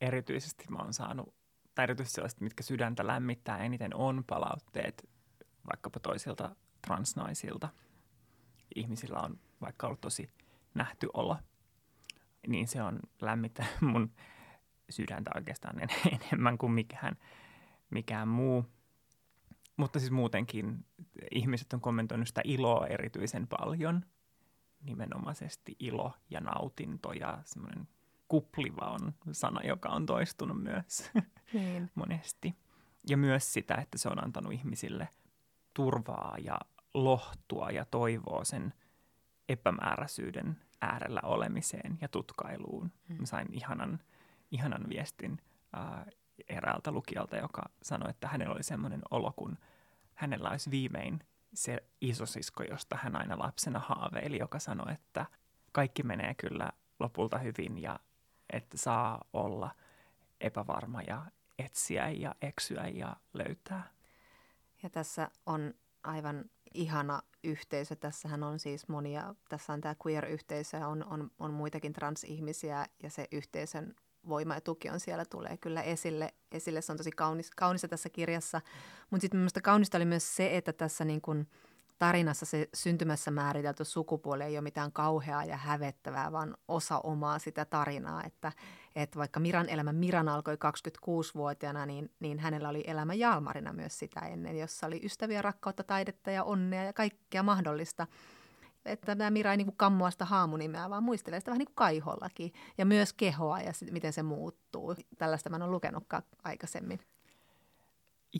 Erityisesti 0.00 0.64
mä 0.70 0.78
oon 0.78 0.94
saanut, 0.94 1.34
tai 1.74 1.82
erityisesti 1.82 2.14
sellaiset, 2.14 2.40
mitkä 2.40 2.62
sydäntä 2.62 3.06
lämmittää 3.06 3.58
eniten, 3.58 3.94
on 3.94 4.24
palautteet 4.26 5.08
vaikkapa 5.70 6.00
toisilta 6.00 6.56
transnaisilta. 6.86 7.68
Ihmisillä 8.74 9.18
on 9.18 9.40
vaikka 9.60 9.86
ollut 9.86 10.00
tosi 10.00 10.30
nähty 10.74 11.08
olo, 11.14 11.36
niin 12.46 12.68
se 12.68 12.82
on 12.82 13.00
lämmittää 13.20 13.66
mun 13.80 14.10
sydäntä 14.90 15.30
oikeastaan 15.34 15.76
enemmän 16.22 16.58
kuin 16.58 16.72
mikään, 16.72 17.16
mikään 17.90 18.28
muu. 18.28 18.66
Mutta 19.76 19.98
siis 19.98 20.10
muutenkin 20.10 20.86
ihmiset 21.30 21.72
on 21.72 21.80
kommentoinut 21.80 22.28
sitä 22.28 22.40
iloa 22.44 22.86
erityisen 22.86 23.48
paljon. 23.48 24.04
Nimenomaisesti 24.82 25.76
ilo 25.78 26.12
ja 26.30 26.40
nautinto 26.40 27.12
ja 27.12 27.38
semmoinen 27.44 27.88
kupliva 28.28 28.90
on 28.90 29.14
sana, 29.32 29.60
joka 29.64 29.88
on 29.88 30.06
toistunut 30.06 30.62
myös 30.62 31.10
niin. 31.52 31.90
monesti. 31.94 32.54
Ja 33.08 33.16
myös 33.16 33.52
sitä, 33.52 33.74
että 33.74 33.98
se 33.98 34.08
on 34.08 34.24
antanut 34.24 34.52
ihmisille 34.52 35.08
turvaa 35.74 36.36
ja 36.44 36.58
lohtua 36.94 37.70
ja 37.70 37.84
toivoa 37.84 38.44
sen 38.44 38.74
epämääräisyyden 39.48 40.60
äärellä 40.80 41.20
olemiseen 41.22 41.98
ja 42.00 42.08
tutkailuun. 42.08 42.92
Mm. 43.08 43.16
Mä 43.16 43.26
sain 43.26 43.48
ihanan, 43.52 44.00
ihanan 44.50 44.88
viestin 44.88 45.38
äh, 45.76 46.06
eräältä 46.48 46.92
lukijalta, 46.92 47.36
joka 47.36 47.62
sanoi, 47.82 48.10
että 48.10 48.28
hänellä 48.28 48.54
oli 48.54 48.62
semmoinen 48.62 49.02
olo, 49.10 49.32
kun 49.36 49.58
hänellä 50.14 50.50
olisi 50.50 50.70
viimein 50.70 51.20
se 51.54 51.82
isosisko, 52.00 52.62
josta 52.62 52.98
hän 53.02 53.16
aina 53.16 53.38
lapsena 53.38 53.78
haaveili, 53.78 54.38
joka 54.38 54.58
sanoi, 54.58 54.92
että 54.92 55.26
kaikki 55.72 56.02
menee 56.02 56.34
kyllä 56.34 56.72
lopulta 57.00 57.38
hyvin 57.38 57.78
ja 57.78 57.98
että 58.52 58.78
saa 58.78 59.24
olla 59.32 59.70
epävarma 60.40 61.02
ja 61.02 61.26
etsiä 61.58 62.10
ja 62.10 62.34
eksyä 62.42 62.88
ja 62.88 63.16
löytää. 63.34 63.90
Ja 64.82 64.90
tässä 64.90 65.30
on 65.46 65.74
aivan 66.02 66.44
ihana 66.74 67.22
yhteisö. 67.44 67.96
Tässähän 67.96 68.42
on 68.42 68.58
siis 68.58 68.88
monia, 68.88 69.34
tässä 69.48 69.72
on 69.72 69.80
tämä 69.80 69.94
queer-yhteisö 70.06 70.76
ja 70.76 70.88
on, 70.88 71.04
on, 71.04 71.30
on 71.38 71.52
muitakin 71.52 71.92
transihmisiä 71.92 72.86
ja 73.02 73.10
se 73.10 73.28
yhteisön 73.32 73.94
voima 74.28 74.54
ja 74.54 74.60
tuki 74.60 74.90
on 74.90 75.00
siellä, 75.00 75.24
tulee 75.24 75.56
kyllä 75.56 75.82
esille. 75.82 76.34
esille. 76.52 76.80
Se 76.80 76.92
on 76.92 76.98
tosi 76.98 77.10
kaunis, 77.10 77.50
kaunista 77.50 77.88
tässä 77.88 78.08
kirjassa. 78.08 78.60
Mutta 79.10 79.22
sitten 79.22 79.40
minusta 79.40 79.60
kaunista 79.60 79.98
oli 79.98 80.04
myös 80.04 80.36
se, 80.36 80.56
että 80.56 80.72
tässä 80.72 81.04
niin 81.04 81.20
kun 81.20 81.46
tarinassa 81.98 82.46
se 82.46 82.68
syntymässä 82.74 83.30
määritelty 83.30 83.84
sukupuoli 83.84 84.42
ei 84.42 84.56
ole 84.56 84.60
mitään 84.60 84.92
kauheaa 84.92 85.44
ja 85.44 85.56
hävettävää, 85.56 86.32
vaan 86.32 86.56
osa 86.68 86.98
omaa 86.98 87.38
sitä 87.38 87.64
tarinaa. 87.64 88.24
Että, 88.24 88.52
että 88.96 89.18
vaikka 89.18 89.40
Miran 89.40 89.68
elämä 89.68 89.92
Miran 89.92 90.28
alkoi 90.28 90.54
26-vuotiaana, 90.54 91.86
niin, 91.86 92.10
niin 92.20 92.38
hänellä 92.38 92.68
oli 92.68 92.84
elämä 92.86 93.14
Jalmarina 93.14 93.72
myös 93.72 93.98
sitä 93.98 94.20
ennen, 94.20 94.58
jossa 94.58 94.86
oli 94.86 95.00
ystäviä, 95.04 95.42
rakkautta, 95.42 95.84
taidetta 95.84 96.30
ja 96.30 96.44
onnea 96.44 96.84
ja 96.84 96.92
kaikkea 96.92 97.42
mahdollista– 97.42 98.06
että 98.84 99.16
tämä 99.16 99.30
Mira 99.30 99.50
ei 99.50 99.56
niin 99.56 99.76
kammoa 99.76 100.10
sitä 100.10 100.24
haamunimeä, 100.24 100.90
vaan 100.90 101.02
muistelee 101.02 101.40
sitä 101.40 101.50
vähän 101.50 101.58
niin 101.58 101.66
kuin 101.66 101.74
kaihollakin. 101.74 102.52
Ja 102.78 102.86
myös 102.86 103.12
kehoa 103.12 103.60
ja 103.60 103.72
sit, 103.72 103.90
miten 103.90 104.12
se 104.12 104.22
muuttuu. 104.22 104.94
Tällaista 105.18 105.50
mä 105.50 105.56
en 105.56 105.62
ole 105.62 105.70
lukenutkaan 105.70 106.22
aikaisemmin. 106.44 107.00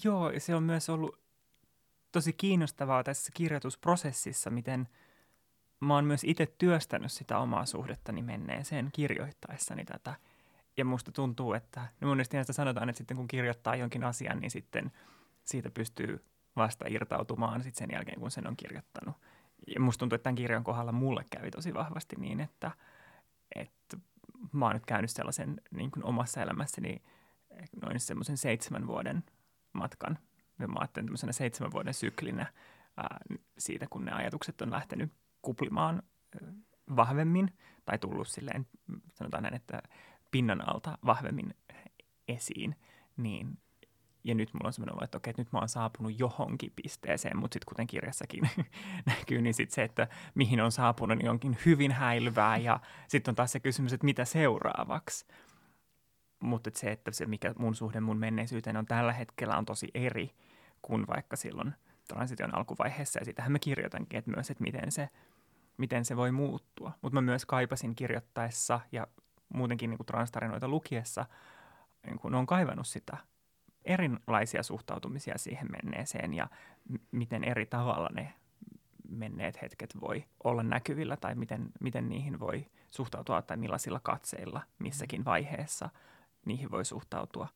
Joo, 0.04 0.32
se 0.38 0.54
on 0.54 0.62
myös 0.62 0.88
ollut 0.88 1.22
tosi 2.12 2.32
kiinnostavaa 2.32 3.04
tässä 3.04 3.32
kirjoitusprosessissa, 3.34 4.50
miten 4.50 4.88
mä 5.80 5.94
oon 5.94 6.04
myös 6.04 6.24
itse 6.24 6.46
työstänyt 6.58 7.12
sitä 7.12 7.38
omaa 7.38 7.66
suhdettani 7.66 8.22
menneeseen 8.22 8.90
kirjoittaessani 8.92 9.84
tätä. 9.84 10.14
Ja 10.76 10.84
musta 10.84 11.12
tuntuu, 11.12 11.52
että 11.52 11.88
no 12.00 12.08
monesti 12.08 12.36
sitä 12.40 12.52
sanotaan, 12.52 12.88
että 12.88 12.98
sitten 12.98 13.16
kun 13.16 13.28
kirjoittaa 13.28 13.76
jonkin 13.76 14.04
asian, 14.04 14.40
niin 14.40 14.50
sitten 14.50 14.92
siitä 15.44 15.70
pystyy 15.70 16.24
vasta 16.56 16.84
irtautumaan 16.88 17.62
sitten 17.62 17.78
sen 17.78 17.94
jälkeen, 17.96 18.20
kun 18.20 18.30
sen 18.30 18.46
on 18.46 18.56
kirjoittanut– 18.56 19.16
ja 19.66 19.80
musta 19.80 19.98
tuntuu, 19.98 20.14
että 20.14 20.22
tämän 20.22 20.34
kirjan 20.34 20.64
kohdalla 20.64 20.92
mulle 20.92 21.24
kävi 21.30 21.50
tosi 21.50 21.74
vahvasti 21.74 22.16
niin, 22.16 22.40
että, 22.40 22.70
että 23.54 23.96
mä 24.52 24.64
oon 24.64 24.74
nyt 24.74 24.86
käynyt 24.86 25.10
sellaisen 25.10 25.60
niin 25.70 25.90
kuin 25.90 26.04
omassa 26.04 26.42
elämässäni 26.42 27.02
noin 27.82 28.00
semmoisen 28.00 28.36
seitsemän 28.36 28.86
vuoden 28.86 29.24
matkan. 29.72 30.18
Ja 30.58 30.68
mä 30.68 30.78
ajattelen 30.78 31.06
tämmöisenä 31.06 31.32
seitsemän 31.32 31.72
vuoden 31.72 31.94
syklinä 31.94 32.52
ää, 32.96 33.18
siitä, 33.58 33.86
kun 33.90 34.04
ne 34.04 34.12
ajatukset 34.12 34.60
on 34.60 34.70
lähtenyt 34.70 35.12
kuplimaan 35.42 36.02
vahvemmin 36.96 37.58
tai 37.84 37.98
tullut 37.98 38.28
silleen, 38.28 38.66
sanotaan 39.14 39.42
näin, 39.42 39.54
että 39.54 39.82
pinnan 40.30 40.68
alta 40.68 40.98
vahvemmin 41.06 41.54
esiin, 42.28 42.76
niin 43.16 43.58
ja 44.24 44.34
nyt 44.34 44.54
mulla 44.54 44.66
on 44.66 44.72
sellainen 44.72 44.94
olo, 44.94 45.04
että 45.04 45.16
okei, 45.16 45.30
että 45.30 45.42
nyt 45.42 45.52
mä 45.52 45.58
oon 45.58 45.68
saapunut 45.68 46.18
johonkin 46.18 46.72
pisteeseen, 46.76 47.36
mutta 47.36 47.54
sitten 47.54 47.68
kuten 47.68 47.86
kirjassakin 47.86 48.50
näkyy, 49.06 49.42
niin 49.42 49.54
sitten 49.54 49.74
se, 49.74 49.82
että 49.82 50.08
mihin 50.34 50.60
on 50.60 50.72
saapunut, 50.72 51.18
niin 51.18 51.30
onkin 51.30 51.58
hyvin 51.66 51.92
häilyvää 51.92 52.56
ja 52.56 52.80
sitten 53.08 53.32
on 53.32 53.36
taas 53.36 53.52
se 53.52 53.60
kysymys, 53.60 53.92
että 53.92 54.04
mitä 54.04 54.24
seuraavaksi. 54.24 55.26
Mutta 56.42 56.68
et 56.68 56.76
se, 56.76 56.92
että 56.92 57.10
se 57.12 57.26
mikä 57.26 57.54
mun 57.58 57.74
suhde 57.74 58.00
mun 58.00 58.18
menneisyyteen 58.18 58.76
on 58.76 58.86
tällä 58.86 59.12
hetkellä 59.12 59.56
on 59.56 59.64
tosi 59.64 59.88
eri 59.94 60.34
kuin 60.82 61.06
vaikka 61.06 61.36
silloin 61.36 61.74
transition 62.08 62.54
alkuvaiheessa 62.54 63.18
ja 63.18 63.24
sitähän 63.24 63.52
mä 63.52 63.58
kirjoitankin, 63.58 64.18
että 64.18 64.30
myös, 64.30 64.50
että 64.50 64.64
miten 64.64 64.92
se, 64.92 65.08
miten 65.76 66.04
se 66.04 66.16
voi 66.16 66.32
muuttua. 66.32 66.92
Mutta 67.02 67.14
mä 67.14 67.20
myös 67.20 67.46
kaipasin 67.46 67.94
kirjoittaessa 67.94 68.80
ja 68.92 69.06
muutenkin 69.54 69.90
niin 69.90 69.98
kuin 69.98 70.06
transtarinoita 70.06 70.68
lukiessa, 70.68 71.26
niin 72.06 72.18
kun 72.18 72.34
on 72.34 72.46
kaivannut 72.46 72.86
sitä– 72.86 73.16
erilaisia 73.84 74.62
suhtautumisia 74.62 75.38
siihen 75.38 75.68
menneeseen 75.70 76.34
ja 76.34 76.48
m- 76.88 76.96
miten 77.10 77.44
eri 77.44 77.66
tavalla 77.66 78.08
ne 78.12 78.34
menneet 79.08 79.62
hetket 79.62 80.00
voi 80.00 80.24
olla 80.44 80.62
näkyvillä 80.62 81.16
tai 81.16 81.34
miten, 81.34 81.72
miten 81.80 82.08
niihin 82.08 82.40
voi 82.40 82.66
suhtautua 82.90 83.42
tai 83.42 83.56
millaisilla 83.56 84.00
katseilla 84.00 84.62
missäkin 84.78 85.24
vaiheessa 85.24 85.90
niihin 86.44 86.70
voi 86.70 86.84
suhtautua. 86.84 87.48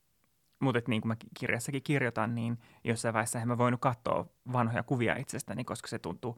Mutta 0.60 0.80
niin 0.88 1.02
kuin 1.02 1.08
mä 1.08 1.16
kirjassakin 1.38 1.82
kirjoitan, 1.82 2.34
niin 2.34 2.58
jossain 2.84 3.14
vaiheessa 3.14 3.40
en 3.40 3.48
mä 3.48 3.58
voinut 3.58 3.80
katsoa 3.80 4.26
vanhoja 4.52 4.82
kuvia 4.82 5.16
itsestäni, 5.16 5.64
koska 5.64 5.88
se 5.88 5.98
tuntui, 5.98 6.34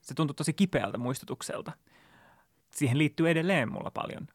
se 0.00 0.14
tuntui 0.14 0.34
tosi 0.34 0.52
kipeältä 0.52 0.98
muistutukselta. 0.98 1.72
Siihen 2.70 2.98
liittyy 2.98 3.30
edelleen 3.30 3.72
mulla 3.72 3.90
paljon, 3.90 4.26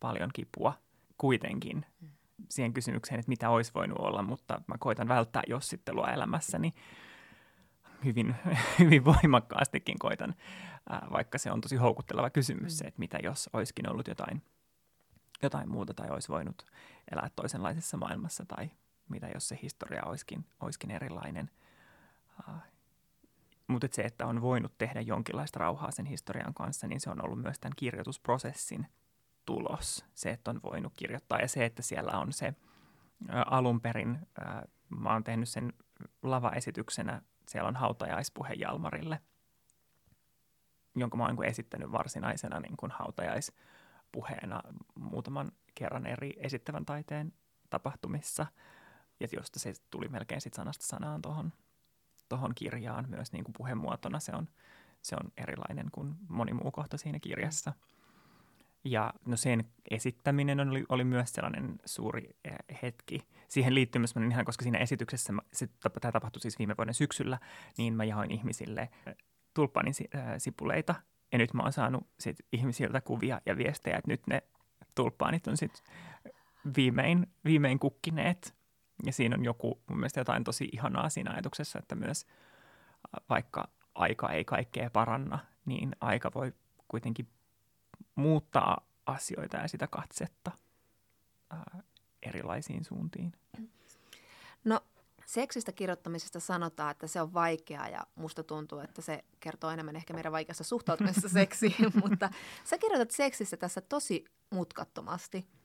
paljon 0.00 0.30
kipua 0.32 0.74
kuitenkin. 1.18 1.86
Mm 2.00 2.19
siihen 2.48 2.72
kysymykseen, 2.72 3.20
että 3.20 3.28
mitä 3.28 3.50
olisi 3.50 3.72
voinut 3.74 3.98
olla, 3.98 4.22
mutta 4.22 4.60
mä 4.66 4.74
koitan 4.78 5.08
välttää 5.08 5.42
jossittelua 5.46 6.08
elämässäni 6.08 6.72
hyvin, 8.04 8.36
hyvin 8.78 9.04
voimakkaastikin 9.04 9.98
koitan, 9.98 10.34
vaikka 11.12 11.38
se 11.38 11.50
on 11.50 11.60
tosi 11.60 11.76
houkutteleva 11.76 12.30
kysymys 12.30 12.78
se, 12.78 12.84
että 12.84 12.98
mitä 12.98 13.18
jos 13.22 13.50
olisikin 13.52 13.90
ollut 13.90 14.08
jotain, 14.08 14.42
jotain 15.42 15.70
muuta 15.70 15.94
tai 15.94 16.10
olisi 16.10 16.28
voinut 16.28 16.66
elää 17.12 17.30
toisenlaisessa 17.36 17.96
maailmassa 17.96 18.44
tai 18.44 18.70
mitä 19.08 19.28
jos 19.34 19.48
se 19.48 19.58
historia 19.62 20.02
olisikin, 20.04 20.46
olisikin 20.60 20.90
erilainen. 20.90 21.50
Mutta 23.66 23.88
se, 23.90 24.02
että 24.02 24.26
on 24.26 24.42
voinut 24.42 24.78
tehdä 24.78 25.00
jonkinlaista 25.00 25.58
rauhaa 25.58 25.90
sen 25.90 26.06
historian 26.06 26.54
kanssa, 26.54 26.86
niin 26.86 27.00
se 27.00 27.10
on 27.10 27.24
ollut 27.24 27.42
myös 27.42 27.58
tämän 27.58 27.76
kirjoitusprosessin– 27.76 28.86
tulos, 29.46 30.04
se, 30.14 30.30
että 30.30 30.50
on 30.50 30.60
voinut 30.62 30.92
kirjoittaa 30.96 31.38
ja 31.38 31.48
se, 31.48 31.64
että 31.64 31.82
siellä 31.82 32.12
on 32.12 32.32
se 32.32 32.46
ä, 33.30 33.42
alun 33.42 33.80
perin, 33.80 34.18
ä, 34.38 34.62
mä 34.88 35.12
oon 35.12 35.24
tehnyt 35.24 35.48
sen 35.48 35.72
lavaesityksenä, 36.22 37.22
siellä 37.48 37.68
on 37.68 37.76
hautajaispuhe 37.76 38.54
Jalmarille, 38.54 39.20
jonka 40.96 41.16
mä 41.16 41.24
oon 41.24 41.36
niin 41.36 41.44
esittänyt 41.50 41.92
varsinaisena 41.92 42.60
niin 42.60 42.76
kuin 42.76 42.92
hautajais 42.92 43.52
puheena 44.12 44.62
muutaman 44.94 45.52
kerran 45.74 46.06
eri 46.06 46.32
esittävän 46.36 46.86
taiteen 46.86 47.32
tapahtumissa, 47.70 48.46
ja 49.20 49.28
josta 49.32 49.58
se 49.58 49.72
tuli 49.90 50.08
melkein 50.08 50.40
sit 50.40 50.54
sanasta 50.54 50.86
sanaan 50.86 51.22
tuohon 51.22 51.52
tohon 52.30 52.54
kirjaan 52.54 53.08
myös 53.08 53.32
niin 53.32 53.44
kuin 53.44 53.54
puhemuotona. 53.58 54.20
Se 54.20 54.32
on, 54.32 54.48
se 55.02 55.16
on 55.16 55.32
erilainen 55.36 55.90
kuin 55.92 56.14
moni 56.28 56.52
muu 56.52 56.70
kohta 56.70 56.98
siinä 56.98 57.18
kirjassa. 57.18 57.72
Ja 58.84 59.12
no 59.26 59.36
sen 59.36 59.64
esittäminen 59.90 60.60
oli, 60.60 60.84
oli 60.88 61.04
myös 61.04 61.32
sellainen 61.32 61.78
suuri 61.84 62.36
eh, 62.44 62.78
hetki. 62.82 63.26
Siihen 63.48 63.74
liittyy 63.74 63.98
myös 63.98 64.14
ihan, 64.30 64.44
koska 64.44 64.62
siinä 64.62 64.78
esityksessä, 64.78 65.32
se, 65.52 65.66
tämä 65.66 66.12
tapahtui 66.12 66.40
siis 66.40 66.58
viime 66.58 66.74
vuoden 66.78 66.94
syksyllä, 66.94 67.38
niin 67.78 67.94
mä 67.94 68.04
jaoin 68.04 68.30
ihmisille 68.30 68.80
eh, 69.06 69.16
tulppanin 69.54 69.94
eh, 70.00 70.20
sipuleita. 70.38 70.94
Ja 71.32 71.38
nyt 71.38 71.54
mä 71.54 71.62
oon 71.62 71.72
saanut 71.72 72.06
sit 72.20 72.36
ihmisiltä 72.52 73.00
kuvia 73.00 73.40
ja 73.46 73.56
viestejä, 73.56 73.96
että 73.96 74.10
nyt 74.10 74.26
ne 74.26 74.42
tulppaanit 74.94 75.46
on 75.46 75.56
sitten 75.56 75.82
viimein, 76.76 77.26
viimein 77.44 77.78
kukkineet. 77.78 78.54
Ja 79.04 79.12
siinä 79.12 79.36
on 79.36 79.44
joku 79.44 79.82
mun 79.88 79.98
mielestä 79.98 80.20
jotain 80.20 80.44
tosi 80.44 80.68
ihanaa 80.72 81.08
siinä 81.08 81.30
ajatuksessa, 81.30 81.78
että 81.78 81.94
myös 81.94 82.26
vaikka 83.28 83.68
aika 83.94 84.30
ei 84.30 84.44
kaikkea 84.44 84.90
paranna, 84.90 85.38
niin 85.66 85.96
aika 86.00 86.30
voi 86.34 86.52
kuitenkin 86.88 87.28
muuttaa 88.14 88.86
asioita 89.06 89.56
ja 89.56 89.68
sitä 89.68 89.86
katsetta 89.86 90.50
ää, 91.50 91.82
erilaisiin 92.22 92.84
suuntiin. 92.84 93.32
No 94.64 94.80
seksistä 95.26 95.72
kirjoittamisesta 95.72 96.40
sanotaan, 96.40 96.90
että 96.90 97.06
se 97.06 97.20
on 97.20 97.34
vaikeaa 97.34 97.88
ja 97.88 98.06
musta 98.14 98.42
tuntuu, 98.42 98.78
että 98.78 99.02
se 99.02 99.24
kertoo 99.40 99.70
enemmän 99.70 99.96
ehkä 99.96 100.14
meidän 100.14 100.32
vaikeassa 100.32 100.64
suhtautumisessa 100.64 101.28
seksiin, 101.28 101.92
mutta 102.02 102.30
sä 102.64 102.78
kirjoitat 102.78 103.10
seksistä 103.10 103.56
tässä 103.56 103.80
tosi 103.80 104.24
mutkattomasti– 104.50 105.46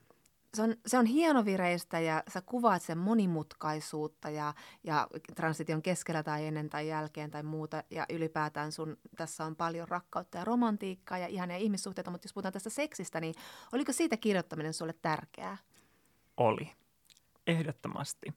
se 0.56 0.62
on, 0.62 0.76
se 0.86 0.98
on 0.98 1.06
hienovireistä 1.06 2.00
ja 2.00 2.22
sä 2.28 2.42
kuvaat 2.42 2.82
sen 2.82 2.98
monimutkaisuutta 2.98 4.30
ja, 4.30 4.54
ja 4.84 5.08
transition 5.34 5.82
keskellä 5.82 6.22
tai 6.22 6.46
ennen 6.46 6.70
tai 6.70 6.88
jälkeen 6.88 7.30
tai 7.30 7.42
muuta. 7.42 7.82
Ja 7.90 8.06
ylipäätään 8.10 8.72
sun, 8.72 8.96
tässä 9.16 9.44
on 9.44 9.56
paljon 9.56 9.88
rakkautta 9.88 10.38
ja 10.38 10.44
romantiikkaa 10.44 11.18
ja 11.18 11.26
ihania 11.26 11.56
ihmissuhteita, 11.56 12.10
mutta 12.10 12.24
jos 12.24 12.32
puhutaan 12.34 12.52
tästä 12.52 12.70
seksistä, 12.70 13.20
niin 13.20 13.34
oliko 13.72 13.92
siitä 13.92 14.16
kirjoittaminen 14.16 14.74
sulle 14.74 14.94
tärkeää? 15.02 15.56
Oli. 16.36 16.72
Ehdottomasti. 17.46 18.34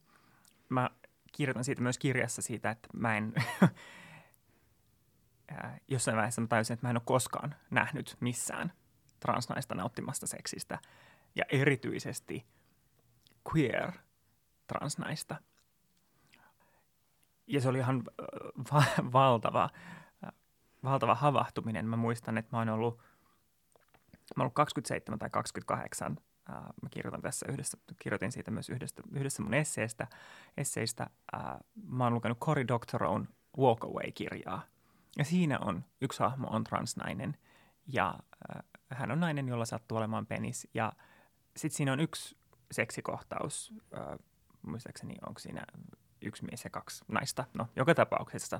Mä 0.70 0.90
kirjoitan 1.32 1.64
siitä 1.64 1.82
myös 1.82 1.98
kirjassa 1.98 2.42
siitä, 2.42 2.72
että 2.72 2.88
mä 2.94 3.18
en... 3.18 3.34
jossain 5.88 6.18
vaiheessa 6.18 6.42
mä 6.42 6.48
tajusin, 6.48 6.74
että 6.74 6.86
mä 6.86 6.90
en 6.90 6.98
ole 6.98 7.02
koskaan 7.06 7.56
nähnyt 7.70 8.18
missään 8.20 8.74
transnaista 9.20 9.76
nauttimasta 9.76 10.28
seksistä– 10.28 10.80
ja 11.36 11.46
erityisesti 11.50 12.46
queer 13.54 13.92
transnaista. 14.68 15.36
Ja 17.48 17.62
se 17.62 17.70
oli 17.70 17.78
ihan 17.78 18.04
äh, 18.22 18.26
va- 18.74 19.12
valtava, 19.14 19.70
äh, 20.24 20.32
valtava 20.84 21.16
havahtuminen. 21.16 21.86
Mä 21.86 21.96
muistan, 21.96 22.38
että 22.38 22.50
mä 22.56 22.60
oon 22.60 22.70
ollut, 22.70 23.00
mä 24.36 24.44
ollut 24.44 24.54
27 24.54 25.20
tai 25.20 25.30
28. 25.30 26.18
Äh, 26.50 26.56
mä 26.56 26.90
kirjoitan 26.92 27.22
tässä 27.22 27.46
yhdessä, 27.50 27.78
kirjoitin 28.00 28.32
siitä 28.32 28.52
myös 28.52 28.70
yhdessä, 28.70 29.02
yhdessä 29.12 29.44
mun 29.44 29.54
esseestä, 29.54 30.08
esseistä. 30.58 31.10
Mä 31.88 32.04
oon 32.04 32.14
lukenut 32.14 32.40
Cory 32.40 32.64
Doctorow'n 32.64 33.28
Walk 33.58 33.84
Away-kirjaa. 33.84 34.62
Ja 35.18 35.26
siinä 35.26 35.60
on, 35.60 35.86
yksi 36.02 36.20
hahmo 36.20 36.48
on 36.48 36.64
transnainen 36.64 37.38
ja 37.88 38.20
hän 38.90 39.12
on 39.12 39.20
nainen, 39.20 39.48
jolla 39.48 39.66
sattuu 39.66 39.98
olemaan 39.98 40.26
penis. 40.26 40.68
Ja 40.74 40.94
sitten 41.58 41.78
siinä 41.78 41.94
on 41.94 42.00
yksi 42.00 42.38
seksikohtaus, 42.72 43.74
äh, 43.98 44.20
muistaakseni 44.62 45.16
onko 45.28 45.40
siinä 45.40 45.64
yksi 46.22 46.46
mies 46.46 46.64
ja 46.64 46.70
kaksi 46.70 47.06
naista. 47.08 47.46
No, 47.54 47.68
joka 47.76 47.96
tapauksessa 47.96 48.60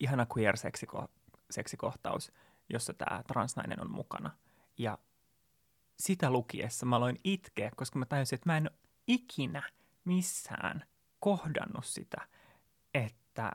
ihana 0.00 0.26
queer 0.36 0.54
seksiko- 0.56 1.08
seksikohtaus, 1.50 2.32
jossa 2.68 2.94
tämä 2.94 3.22
transnainen 3.26 3.80
on 3.80 3.90
mukana. 3.90 4.30
Ja 4.78 4.98
sitä 5.98 6.30
lukiessa 6.30 6.86
mä 6.86 6.96
aloin 6.96 7.20
itkeä, 7.24 7.70
koska 7.76 7.98
mä 7.98 8.06
tajusin, 8.06 8.36
että 8.36 8.48
mä 8.48 8.56
en 8.56 8.70
ole 8.70 8.78
ikinä 9.06 9.62
missään 10.04 10.84
kohdannut 11.20 11.84
sitä, 11.84 12.28
että 12.94 13.52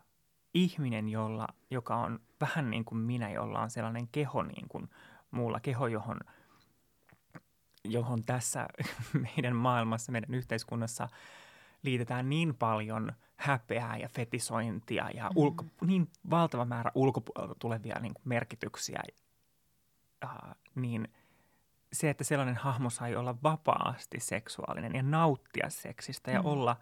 ihminen, 0.54 1.10
jolla, 1.10 1.48
joka 1.72 1.96
on 1.96 2.20
vähän 2.42 2.70
niin 2.70 2.86
kuin 2.86 3.00
minä, 3.00 3.30
jolla 3.30 3.62
on 3.62 3.70
sellainen 3.70 4.08
keho 4.08 4.44
niin 4.44 4.68
kuin 4.70 4.90
muulla, 5.32 5.60
keho, 5.60 5.88
johon– 5.88 6.20
johon 7.92 8.24
tässä 8.24 8.68
meidän 9.38 9.56
maailmassa, 9.56 10.12
meidän 10.12 10.34
yhteiskunnassa 10.34 11.08
liitetään 11.84 12.30
niin 12.30 12.56
paljon 12.56 13.12
häpeää 13.36 13.98
ja 13.98 14.10
fetisointia 14.10 15.10
ja 15.14 15.24
mm. 15.24 15.32
ulko, 15.36 15.66
niin 15.82 16.10
valtava 16.30 16.66
määrä 16.66 16.92
ulkopuolelta 16.96 17.56
tulevia 17.60 18.00
niin 18.00 18.14
kuin 18.14 18.24
merkityksiä, 18.26 19.04
uh, 20.24 20.56
niin 20.76 21.08
se, 21.94 22.10
että 22.10 22.24
sellainen 22.24 22.56
hahmo 22.56 22.90
sai 22.90 23.16
olla 23.16 23.36
vapaasti 23.44 24.20
seksuaalinen 24.20 24.96
ja 24.96 25.04
nauttia 25.04 25.70
seksistä 25.70 26.32
ja 26.32 26.40
mm. 26.40 26.46
olla, 26.46 26.76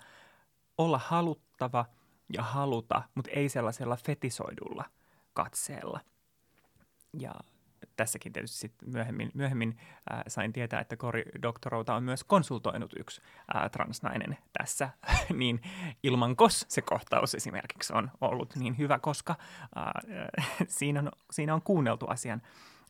olla 0.78 0.98
haluttava 0.98 1.86
ja 2.34 2.44
haluta, 2.44 3.02
mutta 3.16 3.32
ei 3.32 3.50
sellaisella 3.50 3.98
fetisoidulla 4.06 4.86
katseella. 5.34 6.00
Ja 7.20 7.34
tässäkin 7.96 8.34
tietysti 8.34 8.58
sit 8.58 8.74
myöhemmin, 8.86 9.32
myöhemmin 9.34 9.78
äh, 10.12 10.24
sain 10.28 10.54
tietää, 10.54 10.80
että 10.80 10.96
Cory 10.96 11.24
Doctorowta 11.42 11.96
on 11.96 12.04
myös 12.04 12.24
konsultoinut 12.24 12.94
yksi 12.98 13.22
äh, 13.56 13.72
transnainen 13.72 14.38
tässä, 14.58 14.90
niin 15.34 15.62
ilman 16.04 16.36
kos 16.36 16.66
se 16.70 16.82
kohtaus 16.82 17.36
esimerkiksi 17.36 17.94
on 17.94 18.12
ollut 18.22 18.56
niin 18.56 18.78
hyvä, 18.78 19.00
koska 19.00 19.36
äh, 19.78 20.48
siinä, 20.68 21.00
on, 21.00 21.12
siinä 21.32 21.54
on 21.54 21.62
kuunneltu 21.62 22.08
asian, 22.08 22.42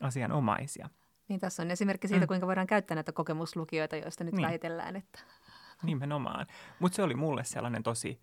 asianomaisia. 0.01 0.89
Niin 1.27 1.39
tässä 1.39 1.63
on 1.63 1.71
esimerkki 1.71 2.07
siitä, 2.07 2.25
mm. 2.25 2.27
kuinka 2.27 2.47
voidaan 2.47 2.67
käyttää 2.67 2.95
näitä 2.95 3.11
kokemuslukijoita, 3.11 3.95
joista 3.95 4.23
nyt 4.23 4.33
niin. 4.33 4.47
väitellään. 4.47 4.95
Että... 4.95 5.19
Nimenomaan. 5.83 6.47
Mutta 6.79 6.95
se 6.95 7.03
oli 7.03 7.15
mulle 7.15 7.43
sellainen 7.43 7.83
tosi, 7.83 8.19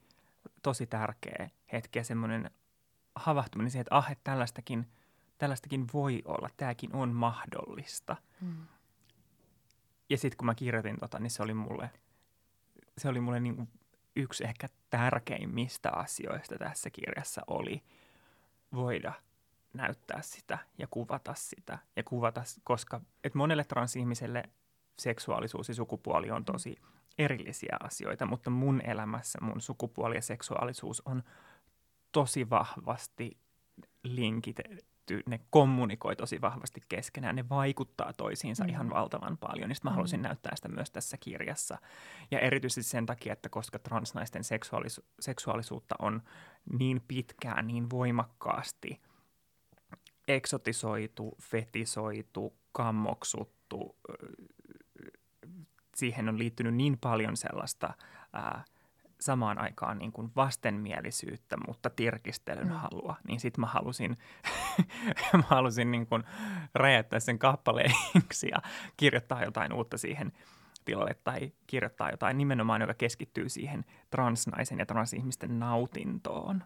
tosi 0.62 0.86
tärkeä 0.86 1.50
hetki 1.72 1.98
ja 1.98 2.04
semmoinen 2.04 2.50
havahtuminen 3.14 3.70
siihen, 3.70 3.80
että 3.80 3.96
ah, 3.96 4.10
että 4.10 4.30
tällaistakin– 4.30 4.86
tällaistakin 5.40 5.86
voi 5.92 6.22
olla, 6.24 6.48
tämäkin 6.56 6.94
on 6.94 7.08
mahdollista. 7.08 8.16
Mm. 8.40 8.66
Ja 10.10 10.18
sitten 10.18 10.36
kun 10.36 10.46
mä 10.46 10.54
kirjoitin 10.54 11.00
tota, 11.00 11.18
niin 11.18 11.30
se 11.30 11.42
oli 11.42 11.54
mulle, 11.54 11.90
se 12.98 13.08
oli 13.08 13.20
mulle 13.20 13.40
niin 13.40 13.68
yksi 14.16 14.44
ehkä 14.44 14.68
tärkeimmistä 14.90 15.90
asioista 15.90 16.58
tässä 16.58 16.90
kirjassa 16.90 17.42
oli 17.46 17.82
voida 18.72 19.12
näyttää 19.72 20.22
sitä 20.22 20.58
ja 20.78 20.86
kuvata 20.90 21.34
sitä. 21.34 21.78
Ja 21.96 22.02
kuvata, 22.02 22.42
koska 22.64 23.00
et 23.24 23.34
monelle 23.34 23.64
transihmiselle 23.64 24.42
seksuaalisuus 24.98 25.68
ja 25.68 25.74
sukupuoli 25.74 26.30
on 26.30 26.44
tosi 26.44 26.76
erillisiä 27.18 27.76
asioita, 27.80 28.26
mutta 28.26 28.50
mun 28.50 28.80
elämässä 28.84 29.38
mun 29.42 29.60
sukupuoli 29.60 30.14
ja 30.14 30.22
seksuaalisuus 30.22 31.02
on 31.04 31.22
tosi 32.12 32.50
vahvasti 32.50 33.38
linkit, 34.02 34.56
liittyy, 35.10 35.30
ne 35.30 35.40
kommunikoi 35.50 36.16
tosi 36.16 36.40
vahvasti 36.40 36.82
keskenään, 36.88 37.36
ne 37.36 37.48
vaikuttaa 37.48 38.12
toisiinsa 38.12 38.64
mm. 38.64 38.70
ihan 38.70 38.90
valtavan 38.90 39.38
paljon. 39.38 39.68
Niin 39.68 39.76
mä 39.84 39.90
mm. 39.90 39.94
halusin 39.94 40.22
näyttää 40.22 40.56
sitä 40.56 40.68
myös 40.68 40.90
tässä 40.90 41.16
kirjassa. 41.16 41.78
Ja 42.30 42.38
erityisesti 42.38 42.82
sen 42.82 43.06
takia, 43.06 43.32
että 43.32 43.48
koska 43.48 43.78
transnaisten 43.78 44.42
seksuaalis- 44.44 45.04
seksuaalisuutta 45.20 45.94
on 45.98 46.22
niin 46.78 47.02
pitkään, 47.08 47.66
niin 47.66 47.90
voimakkaasti 47.90 49.00
eksotisoitu, 50.28 51.36
fetisoitu, 51.42 52.56
kammoksuttu, 52.72 53.96
siihen 55.96 56.28
on 56.28 56.38
liittynyt 56.38 56.74
niin 56.74 56.98
paljon 56.98 57.36
sellaista 57.36 57.94
ää, 58.32 58.64
samaan 59.20 59.58
aikaan 59.58 59.98
niin 59.98 60.12
kuin 60.12 60.32
vastenmielisyyttä, 60.36 61.56
mutta 61.66 61.90
tirkistelyn 61.90 62.68
mm. 62.68 62.72
halua, 62.72 63.16
niin 63.28 63.40
sitten 63.40 63.60
mä 63.60 63.66
halusin, 63.66 64.16
mä 65.32 65.42
halusin 65.46 65.90
niin 65.90 66.06
kuin 66.06 66.24
räjäyttää 66.74 67.20
sen 67.20 67.38
kappaleiksi 67.38 68.48
ja 68.48 68.58
kirjoittaa 68.96 69.44
jotain 69.44 69.72
uutta 69.72 69.98
siihen 69.98 70.32
tilalle 70.84 71.14
tai 71.24 71.52
kirjoittaa 71.66 72.10
jotain 72.10 72.38
nimenomaan, 72.38 72.80
joka 72.80 72.94
keskittyy 72.94 73.48
siihen 73.48 73.84
transnaisen 74.10 74.78
ja 74.78 74.86
transihmisten 74.86 75.58
nautintoon. 75.58 76.64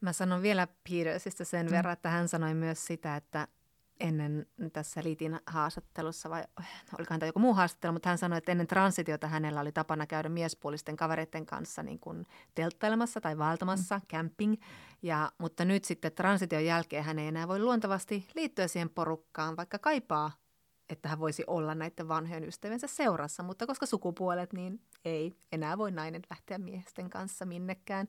Mä 0.00 0.12
sanon 0.12 0.42
vielä 0.42 0.68
Petersista 0.90 1.44
sen 1.44 1.66
mm. 1.66 1.72
verran, 1.72 1.92
että 1.92 2.10
hän 2.10 2.28
sanoi 2.28 2.54
myös 2.54 2.86
sitä, 2.86 3.16
että 3.16 3.48
ennen 4.00 4.46
tässä 4.72 5.02
Liitin 5.04 5.40
haastattelussa, 5.46 6.30
vai 6.30 6.44
olikohan 6.98 7.20
tämä 7.20 7.28
joku 7.28 7.38
muu 7.38 7.54
haastattelu, 7.54 7.92
mutta 7.92 8.08
hän 8.08 8.18
sanoi, 8.18 8.38
että 8.38 8.52
ennen 8.52 8.66
transitiota 8.66 9.28
hänellä 9.28 9.60
oli 9.60 9.72
tapana 9.72 10.06
käydä 10.06 10.28
miespuolisten 10.28 10.96
kavereiden 10.96 11.46
kanssa 11.46 11.82
niin 11.82 11.98
kuin 11.98 12.26
telttailemassa 12.54 13.20
tai 13.20 13.38
vaeltamassa, 13.38 13.98
mm. 13.98 14.06
camping. 14.06 14.54
Ja, 15.02 15.32
mutta 15.38 15.64
nyt 15.64 15.84
sitten 15.84 16.12
transition 16.12 16.64
jälkeen 16.64 17.04
hän 17.04 17.18
ei 17.18 17.28
enää 17.28 17.48
voi 17.48 17.58
luontavasti 17.58 18.28
liittyä 18.34 18.68
siihen 18.68 18.90
porukkaan, 18.90 19.56
vaikka 19.56 19.78
kaipaa, 19.78 20.32
että 20.88 21.08
hän 21.08 21.18
voisi 21.18 21.44
olla 21.46 21.74
näiden 21.74 22.08
vanhojen 22.08 22.48
ystäviensä 22.48 22.86
seurassa, 22.86 23.42
mutta 23.42 23.66
koska 23.66 23.86
sukupuolet, 23.86 24.52
niin 24.52 24.80
ei 25.04 25.32
enää 25.52 25.78
voi 25.78 25.90
nainen 25.90 26.22
lähteä 26.30 26.58
miesten 26.58 27.10
kanssa 27.10 27.46
minnekään. 27.46 28.08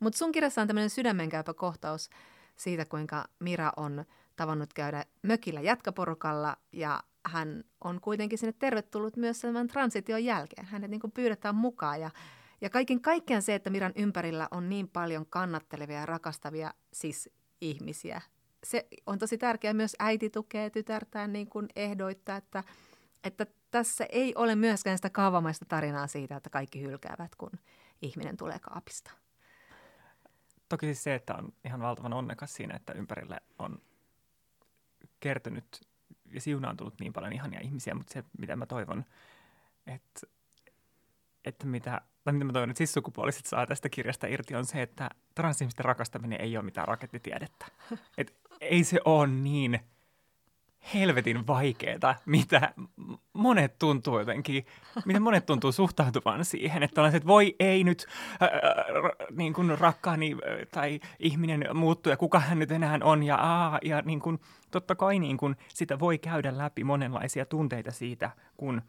Mutta 0.00 0.18
sun 0.18 0.32
kirjassa 0.32 0.60
on 0.60 0.66
tämmöinen 0.66 0.90
sydämenkäypä 0.90 1.54
kohtaus 1.54 2.10
siitä, 2.56 2.84
kuinka 2.84 3.24
Mira 3.38 3.72
on– 3.76 4.04
tavannut 4.36 4.72
käydä 4.72 5.04
mökillä 5.22 5.60
jatkaporukalla 5.60 6.56
ja 6.72 7.02
hän 7.26 7.64
on 7.84 8.00
kuitenkin 8.00 8.38
sinne 8.38 8.52
tervetullut 8.58 9.16
myös 9.16 9.40
tämän 9.40 9.68
transition 9.68 10.24
jälkeen. 10.24 10.66
Hänet 10.66 10.90
niin 10.90 11.00
kuin 11.00 11.12
pyydetään 11.12 11.54
mukaan 11.54 12.00
ja, 12.00 12.10
ja 12.60 12.70
kaiken 12.70 13.00
kaikkiaan 13.00 13.42
se, 13.42 13.54
että 13.54 13.70
Miran 13.70 13.92
ympärillä 13.96 14.48
on 14.50 14.68
niin 14.68 14.88
paljon 14.88 15.26
kannattelevia 15.26 16.00
ja 16.00 16.06
rakastavia 16.06 16.74
siis 16.92 17.30
ihmisiä. 17.60 18.20
Se 18.64 18.88
on 19.06 19.18
tosi 19.18 19.38
tärkeää 19.38 19.74
myös 19.74 19.96
äiti 19.98 20.30
tukee 20.30 20.70
tytärtään 20.70 21.32
niin 21.32 21.48
kuin 21.48 21.68
ehdoittaa, 21.76 22.36
että, 22.36 22.64
että 23.24 23.46
tässä 23.70 24.06
ei 24.08 24.34
ole 24.34 24.54
myöskään 24.54 24.98
sitä 24.98 25.10
kaavamaista 25.10 25.64
tarinaa 25.64 26.06
siitä, 26.06 26.36
että 26.36 26.50
kaikki 26.50 26.82
hylkäävät, 26.82 27.34
kun 27.34 27.50
ihminen 28.02 28.36
tulee 28.36 28.58
kaapista. 28.58 29.10
Toki 30.68 30.86
siis 30.86 31.04
se, 31.04 31.14
että 31.14 31.34
on 31.34 31.52
ihan 31.64 31.80
valtavan 31.80 32.12
onnekas 32.12 32.54
siinä, 32.54 32.76
että 32.76 32.92
ympärille 32.92 33.40
on 33.58 33.82
kertynyt 35.22 35.80
ja 36.32 36.40
siunaantunut 36.40 36.94
niin 37.00 37.12
paljon 37.12 37.32
ihania 37.32 37.60
ihmisiä, 37.60 37.94
mutta 37.94 38.12
se, 38.12 38.24
mitä 38.38 38.56
mä 38.56 38.66
toivon, 38.66 39.04
että, 39.86 40.20
että 41.44 41.66
mitä, 41.66 42.00
tai 42.24 42.32
mitä 42.32 42.44
mä 42.44 42.52
toivon, 42.52 42.70
että 42.70 42.78
siis 42.78 42.92
sukupuoliset 42.92 43.46
saa 43.46 43.66
tästä 43.66 43.88
kirjasta 43.88 44.26
irti, 44.26 44.54
on 44.54 44.66
se, 44.66 44.82
että 44.82 45.10
transihmisten 45.34 45.84
rakastaminen 45.84 46.40
ei 46.40 46.56
ole 46.56 46.64
mitään 46.64 46.88
rakettitiedettä. 46.88 47.66
Et 48.18 48.34
ei 48.60 48.84
se 48.84 49.00
ole 49.04 49.26
niin 49.26 49.80
helvetin 50.94 51.46
vaikeaa, 51.46 52.14
mitä 52.26 52.74
monet 53.32 53.78
tuntuu 53.78 54.18
jotenkin, 54.18 54.66
miten 55.04 55.22
monet 55.22 55.46
tuntuu 55.46 55.72
suhtautuvan 55.72 56.44
siihen, 56.44 56.82
että 56.82 57.02
on 57.02 57.14
että 57.14 57.26
voi 57.26 57.56
ei 57.60 57.84
nyt 57.84 58.06
äh, 58.42 58.48
niin 59.36 59.52
kuin 59.52 59.78
rakkaani 59.78 60.36
tai 60.72 61.00
ihminen 61.18 61.66
muuttuu 61.74 62.10
ja 62.10 62.16
kuka 62.16 62.40
hän 62.40 62.58
nyt 62.58 62.70
enää 62.70 62.98
on 63.02 63.22
ja 63.22 63.36
aa, 63.36 63.78
ja 63.84 64.02
niin 64.02 64.20
kuin, 64.20 64.38
totta 64.70 64.94
kai 64.94 65.18
niin 65.18 65.36
kuin 65.36 65.56
sitä 65.68 65.98
voi 65.98 66.18
käydä 66.18 66.58
läpi 66.58 66.84
monenlaisia 66.84 67.46
tunteita 67.46 67.90
siitä, 67.90 68.30
kun 68.56 68.82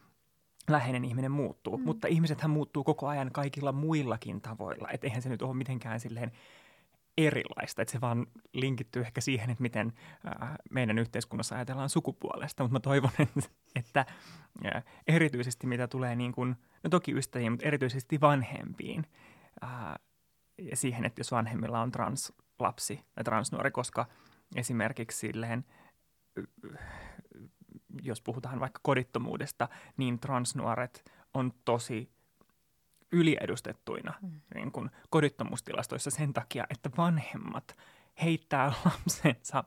läheinen 0.69 1.05
ihminen 1.05 1.31
muuttuu, 1.31 1.77
mm. 1.77 1.83
mutta 1.83 2.07
ihmisethän 2.07 2.51
muuttuu 2.51 2.83
koko 2.83 3.07
ajan 3.07 3.31
kaikilla 3.31 3.71
muillakin 3.71 4.41
tavoilla, 4.41 4.89
että 4.89 5.07
eihän 5.07 5.21
se 5.21 5.29
nyt 5.29 5.41
ole 5.41 5.53
mitenkään 5.53 5.99
silleen 5.99 6.31
erilaista, 7.17 7.81
että 7.81 7.91
se 7.91 8.01
vaan 8.01 8.27
linkittyy 8.53 9.01
ehkä 9.01 9.21
siihen, 9.21 9.49
että 9.49 9.61
miten 9.61 9.93
meidän 10.71 10.99
yhteiskunnassa 10.99 11.55
ajatellaan 11.55 11.89
sukupuolesta, 11.89 12.63
mutta 12.63 12.73
mä 12.73 12.79
toivon, 12.79 13.11
että, 13.75 14.05
erityisesti 15.07 15.67
mitä 15.67 15.87
tulee 15.87 16.15
niin 16.15 16.31
kuin, 16.31 16.55
no 16.83 16.89
toki 16.89 17.13
ystäviin, 17.13 17.51
mutta 17.51 17.67
erityisesti 17.67 18.21
vanhempiin 18.21 19.05
ja 20.57 20.75
siihen, 20.75 21.05
että 21.05 21.19
jos 21.19 21.31
vanhemmilla 21.31 21.81
on 21.81 21.91
translapsi 21.91 23.05
tai 23.15 23.23
transnuori, 23.23 23.71
koska 23.71 24.05
esimerkiksi 24.55 25.19
silleen, 25.19 25.65
jos 28.01 28.21
puhutaan 28.21 28.59
vaikka 28.59 28.79
kodittomuudesta, 28.83 29.69
niin 29.97 30.19
transnuoret 30.19 31.11
on 31.33 31.53
tosi 31.65 32.11
yliedustettuina 33.13 34.13
mm. 34.21 34.41
niin 34.55 34.71
kuin 34.71 34.89
kodittomuustilastoissa 35.09 36.11
sen 36.11 36.33
takia, 36.33 36.65
että 36.69 36.89
vanhemmat 36.97 37.77
heittää 38.23 38.73
lapsensa 38.85 39.63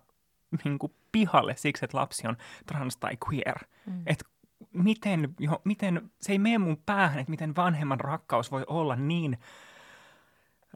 niin 0.65 0.79
kuin 0.79 0.93
pihalle 1.13 1.57
siksi, 1.57 1.85
että 1.85 1.99
lapsi 1.99 2.29
on 2.29 2.37
trans 2.67 2.97
tai 2.97 3.17
queer. 3.29 3.59
Mm. 3.87 4.03
Et 4.07 4.25
miten, 4.73 5.35
jo, 5.41 5.61
miten, 5.65 6.11
se 6.21 6.33
ei 6.33 6.39
mene 6.39 6.59
mun 6.59 6.83
päähän, 6.87 7.19
että 7.19 7.31
miten 7.31 7.57
vanhemman 7.57 8.01
rakkaus 8.01 8.51
voi 8.51 8.65
olla 8.67 8.97
niin 8.97 9.39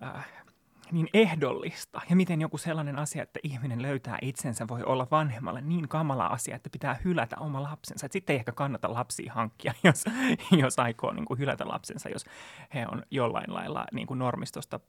äh, 0.02 0.28
niin 0.92 1.08
ehdollista 1.14 2.00
ja 2.10 2.16
miten 2.16 2.40
joku 2.40 2.58
sellainen 2.58 2.98
asia, 2.98 3.22
että 3.22 3.40
ihminen 3.42 3.82
löytää 3.82 4.18
itsensä, 4.22 4.68
voi 4.68 4.82
olla 4.82 5.08
vanhemmalle 5.10 5.60
niin 5.60 5.88
kamala 5.88 6.26
asia, 6.26 6.56
että 6.56 6.70
pitää 6.70 6.96
hylätä 7.04 7.36
oma 7.36 7.62
lapsensa. 7.62 8.06
Et 8.06 8.12
sitten 8.12 8.34
ei 8.34 8.38
ehkä 8.38 8.52
kannata 8.52 8.94
lapsia 8.94 9.32
hankkia, 9.32 9.74
jos, 9.84 10.04
jos 10.50 10.78
aikoo 10.78 11.12
niin 11.12 11.24
kuin 11.24 11.38
hylätä 11.38 11.68
lapsensa, 11.68 12.08
jos 12.08 12.24
he 12.74 12.86
on 12.92 13.02
jollain 13.10 13.54
lailla 13.54 13.84
niin 13.92 14.06
kuin 14.06 14.18
normistosta 14.18 14.80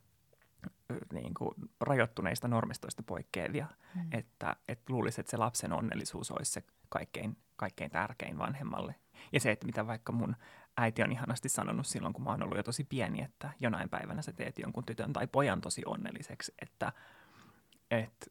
niin 1.14 1.34
kuin 1.34 1.56
rajoittuneista 1.82 2.48
normistoista 2.48 3.04
poikkeavia, 3.04 3.68
mm. 3.96 4.02
että, 4.12 4.56
että 4.68 4.94
luulisi, 4.94 5.22
että 5.22 5.32
se 5.32 5.38
lapsen 5.38 5.74
onnellisuus 5.74 6.32
olisi 6.32 6.52
se 6.52 6.64
kaikkein, 6.90 7.38
kaikkein 7.56 7.92
tärkein 7.92 8.38
vanhemmalle. 8.38 8.96
Ja 9.32 9.40
se, 9.40 9.52
että 9.52 9.66
mitä 9.66 9.88
vaikka 9.88 10.12
mun 10.12 10.36
äiti 10.78 11.04
on 11.04 11.12
ihanasti 11.12 11.50
sanonut 11.50 11.88
silloin, 11.88 12.14
kun 12.14 12.24
mä 12.24 12.30
oon 12.30 12.44
ollut 12.44 12.58
jo 12.58 12.64
tosi 12.64 12.84
pieni, 12.84 13.22
että 13.22 13.52
jonain 13.60 13.90
päivänä 13.90 14.22
sä 14.22 14.34
teet 14.34 14.60
jonkun 14.60 14.86
tytön 14.86 15.14
tai 15.14 15.28
pojan 15.28 15.62
tosi 15.62 15.82
onnelliseksi, 15.86 16.54
että, 16.60 16.94
että, 17.92 18.26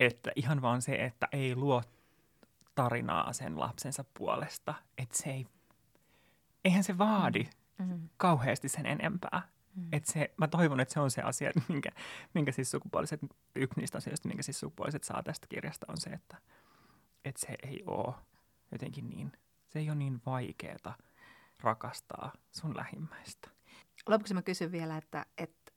että 0.00 0.32
ihan 0.36 0.62
vaan 0.62 0.82
se, 0.82 0.94
että 0.94 1.28
ei 1.32 1.56
luo 1.56 1.82
tarinaa 2.74 3.32
sen 3.32 3.60
lapsensa 3.60 4.04
puolesta, 4.18 4.74
että 4.98 5.16
se 5.16 5.30
ei, 5.30 5.46
eihän 6.64 6.84
se 6.84 6.98
vaadi 6.98 7.44
mm-hmm. 7.78 8.08
kauheasti 8.16 8.68
sen 8.68 8.86
enempää. 8.86 9.42
Mm. 9.74 9.88
Et 9.92 10.04
se, 10.04 10.34
mä 10.36 10.48
toivon, 10.48 10.80
että 10.80 10.94
se 10.94 11.00
on 11.00 11.10
se 11.10 11.22
asia, 11.22 11.50
minkä, 11.68 11.90
minkä 12.34 12.52
siis 12.52 12.70
sukupuoliset, 12.70 13.20
yksi 13.54 13.80
niistä 13.80 13.98
asioista, 13.98 14.28
minkä 14.28 14.42
siis 14.42 14.60
sukupuoliset 14.60 15.04
saa 15.04 15.22
tästä 15.22 15.46
kirjasta, 15.46 15.86
on 15.88 15.96
se, 15.96 16.10
että, 16.10 16.36
että 17.24 17.40
se 17.40 17.56
ei 17.62 17.82
ole 17.86 18.14
jotenkin 18.72 19.10
niin, 19.10 19.32
se 19.68 19.78
ei 19.78 19.90
ole 19.90 19.98
niin 19.98 20.20
vaikeaa 20.26 20.96
rakastaa 21.66 22.32
sun 22.52 22.76
lähimmäistä. 22.76 23.50
Lopuksi 24.08 24.34
mä 24.34 24.42
kysyn 24.42 24.72
vielä, 24.72 24.96
että, 24.96 25.26
että 25.38 25.72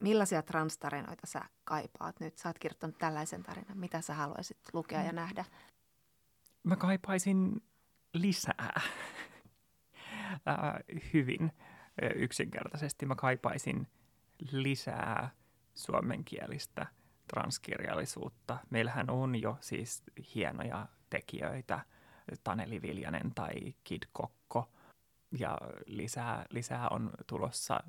millaisia 0.00 0.42
transtarinoita 0.42 1.26
sä 1.26 1.40
kaipaat 1.64 2.20
nyt? 2.20 2.38
Sä 2.38 2.48
oot 2.48 2.58
kirjoittanut 2.58 2.98
tällaisen 2.98 3.42
tarinan. 3.42 3.78
Mitä 3.78 4.00
sä 4.00 4.14
haluaisit 4.14 4.58
lukea 4.72 5.02
ja 5.02 5.12
mm. 5.12 5.16
nähdä? 5.16 5.44
Mä 6.62 6.76
kaipaisin 6.76 7.62
lisää. 8.14 8.72
äh, 10.48 10.74
hyvin 11.12 11.52
yksinkertaisesti. 12.14 13.06
Mä 13.06 13.14
kaipaisin 13.14 13.86
lisää 14.50 15.30
suomenkielistä 15.74 16.86
transkirjallisuutta. 17.28 18.58
Meillähän 18.70 19.10
on 19.10 19.40
jo 19.42 19.56
siis 19.60 20.02
hienoja 20.34 20.86
tekijöitä, 21.10 21.80
Taneli 22.44 22.82
Viljanen 22.82 23.34
tai 23.34 23.54
Kid 23.84 24.02
Kokko– 24.12 24.43
ja 25.38 25.58
lisää, 25.86 26.46
lisää 26.50 26.88
on 26.88 27.10
tulossa. 27.26 27.80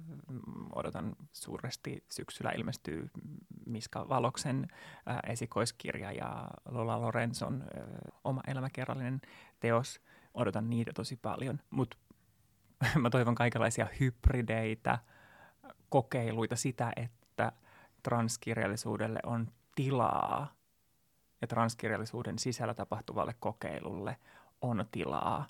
Odotan 0.75 1.15
suuresti 1.34 2.03
syksyllä 2.12 2.51
ilmestyy 2.51 3.10
Miska 3.65 4.10
Valoksen 4.10 4.67
äh, 5.10 5.19
esikoiskirja 5.27 6.12
ja 6.12 6.47
Lola 6.69 7.01
Lorenzon 7.01 7.62
äh, 7.62 7.84
oma 8.23 8.41
elämäkerrallinen 8.47 9.21
teos. 9.60 10.01
Odotan 10.34 10.69
niitä 10.69 10.93
tosi 10.93 11.15
paljon, 11.15 11.60
mutta 11.69 11.97
mä 13.01 13.10
toivon 13.10 13.36
kaikenlaisia 13.36 13.88
hybrideitä, 13.99 14.99
kokeiluita 15.89 16.55
sitä, 16.55 16.91
että 16.95 17.51
transkirjallisuudelle 18.03 19.19
on 19.23 19.51
tilaa 19.75 20.55
ja 21.41 21.47
transkirjallisuuden 21.47 22.39
sisällä 22.39 22.73
tapahtuvalle 22.73 23.36
kokeilulle 23.39 24.17
on 24.62 24.86
tilaa. 24.91 25.47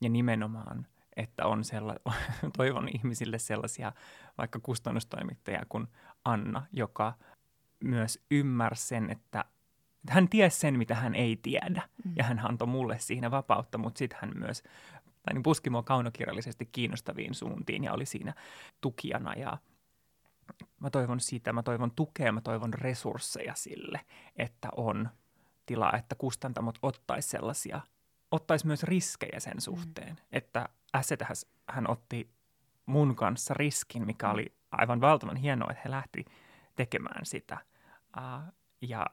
Ja 0.00 0.08
nimenomaan– 0.08 0.86
että 1.16 1.46
on 1.46 1.62
sella- 1.64 2.12
toivon 2.56 2.88
ihmisille 2.88 3.38
sellaisia 3.38 3.92
vaikka 4.38 4.60
kustannustoimittajia 4.62 5.62
kuin 5.68 5.86
Anna, 6.24 6.66
joka 6.72 7.12
myös 7.84 8.24
ymmärsi 8.30 8.86
sen, 8.86 9.10
että 9.10 9.44
hän 10.08 10.28
tiesi 10.28 10.58
sen, 10.58 10.78
mitä 10.78 10.94
hän 10.94 11.14
ei 11.14 11.36
tiedä. 11.42 11.82
Mm. 12.04 12.12
Ja 12.16 12.24
hän 12.24 12.40
antoi 12.44 12.68
mulle 12.68 12.98
siinä 12.98 13.30
vapautta, 13.30 13.78
mutta 13.78 13.98
sitten 13.98 14.18
hän 14.22 14.32
myös 14.34 14.62
tai 15.26 15.34
niin 15.34 15.42
puski 15.42 15.70
mua 15.70 15.82
kaunokirjallisesti 15.82 16.68
kiinnostaviin 16.72 17.34
suuntiin 17.34 17.84
ja 17.84 17.92
oli 17.92 18.06
siinä 18.06 18.34
tukijana. 18.80 19.34
Ja 19.34 19.58
mä 20.80 20.90
toivon 20.90 21.20
sitä, 21.20 21.52
mä 21.52 21.62
toivon 21.62 21.90
tukea, 21.90 22.32
mä 22.32 22.40
toivon 22.40 22.74
resursseja 22.74 23.54
sille, 23.54 24.00
että 24.36 24.68
on 24.76 25.08
tilaa, 25.66 25.96
että 25.96 26.14
kustantamot 26.14 26.78
ottaisi 26.82 27.28
sellaisia, 27.28 27.80
ottaisi 28.30 28.66
myös 28.66 28.82
riskejä 28.82 29.40
sen 29.40 29.60
suhteen, 29.60 30.10
mm. 30.10 30.16
että 30.32 30.68
Assetähän 30.96 31.36
hän 31.68 31.90
otti 31.90 32.30
mun 32.86 33.16
kanssa 33.16 33.54
riskin, 33.54 34.06
mikä 34.06 34.30
oli 34.30 34.54
aivan 34.70 35.00
valtavan 35.00 35.36
hienoa, 35.36 35.70
että 35.70 35.82
he 35.84 35.90
lähti 35.90 36.24
tekemään 36.76 37.26
sitä. 37.26 37.58
Uh, 38.16 38.54
ja 38.80 39.06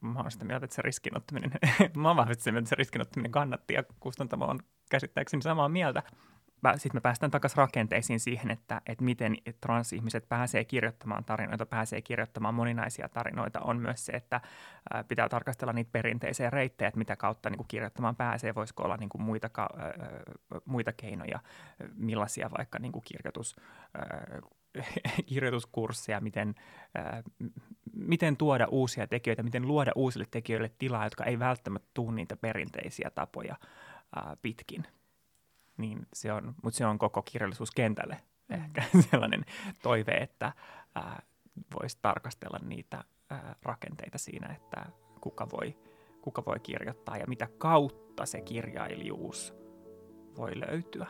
mä 0.00 0.18
oon 0.18 0.30
sitä 0.30 0.44
mieltä, 0.44 0.64
että 0.64 0.76
se 0.76 0.82
riskinottaminen, 0.82 1.50
mä 1.96 2.08
oon 2.08 2.16
vahvasti 2.16 2.40
sitä 2.40 2.52
mieltä, 2.52 2.64
että 2.64 2.68
se 2.68 2.74
riskinottaminen 2.74 3.32
kannatti 3.32 3.74
ja 3.74 3.82
kustantamo 4.00 4.44
on 4.44 4.60
käsittääkseni 4.90 5.42
samaa 5.42 5.68
mieltä 5.68 6.02
sitten 6.76 6.96
me 6.96 7.00
päästään 7.00 7.30
takaisin 7.30 7.56
rakenteisiin 7.56 8.20
siihen, 8.20 8.50
että, 8.50 8.80
että 8.86 9.04
miten 9.04 9.36
transihmiset 9.60 10.28
pääsee 10.28 10.64
kirjoittamaan 10.64 11.24
tarinoita, 11.24 11.66
pääsee 11.66 12.02
kirjoittamaan 12.02 12.54
moninaisia 12.54 13.08
tarinoita, 13.08 13.60
on 13.60 13.78
myös 13.78 14.06
se, 14.06 14.12
että 14.12 14.40
pitää 15.08 15.28
tarkastella 15.28 15.72
niitä 15.72 15.90
perinteisiä 15.92 16.50
reittejä, 16.50 16.88
että 16.88 16.98
mitä 16.98 17.16
kautta 17.16 17.50
niin 17.50 17.58
kuin 17.58 17.68
kirjoittamaan 17.68 18.16
pääsee, 18.16 18.54
voisiko 18.54 18.82
olla 18.82 18.96
niin 18.96 19.08
kuin 19.08 19.22
muita, 19.22 19.50
muita 20.64 20.92
keinoja, 20.92 21.40
millaisia 21.94 22.50
vaikka 22.58 22.78
niin 22.78 22.92
kuin 22.92 23.04
kirjoitus, 23.04 23.56
kirjoituskursseja, 25.28 26.20
miten, 26.20 26.54
miten 27.92 28.36
tuoda 28.36 28.66
uusia 28.70 29.06
tekijöitä, 29.06 29.42
miten 29.42 29.68
luoda 29.68 29.92
uusille 29.94 30.26
tekijöille 30.30 30.70
tilaa, 30.78 31.06
jotka 31.06 31.24
ei 31.24 31.38
välttämättä 31.38 31.88
tule 31.94 32.14
niitä 32.14 32.36
perinteisiä 32.36 33.10
tapoja 33.14 33.56
pitkin 34.42 34.86
niin 35.82 36.06
se 36.12 36.32
on, 36.32 36.54
mutta 36.62 36.78
se 36.78 36.86
on 36.86 36.98
koko 36.98 37.22
kirjallisuuskentälle 37.22 38.20
mm. 38.48 38.54
ehkä 38.54 38.82
sellainen 39.10 39.44
toive, 39.82 40.12
että 40.12 40.52
voisi 41.80 41.98
tarkastella 42.02 42.58
niitä 42.64 43.04
ää, 43.30 43.56
rakenteita 43.62 44.18
siinä, 44.18 44.56
että 44.56 44.86
kuka 45.20 45.46
voi, 45.52 45.78
kuka 46.20 46.44
voi 46.46 46.60
kirjoittaa 46.60 47.16
ja 47.16 47.26
mitä 47.26 47.48
kautta 47.58 48.26
se 48.26 48.40
kirjailijuus 48.40 49.54
voi 50.36 50.52
löytyä. 50.60 51.06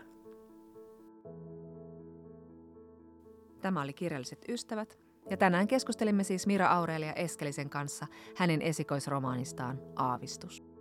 Tämä 3.60 3.82
oli 3.82 3.92
Kirjalliset 3.92 4.44
ystävät, 4.48 4.98
ja 5.30 5.36
tänään 5.36 5.68
keskustelimme 5.68 6.24
siis 6.24 6.46
Mira 6.46 6.66
Aurelia 6.66 7.12
Eskelisen 7.12 7.70
kanssa 7.70 8.06
hänen 8.36 8.62
esikoisromaanistaan 8.62 9.80
Aavistus. 9.96 10.71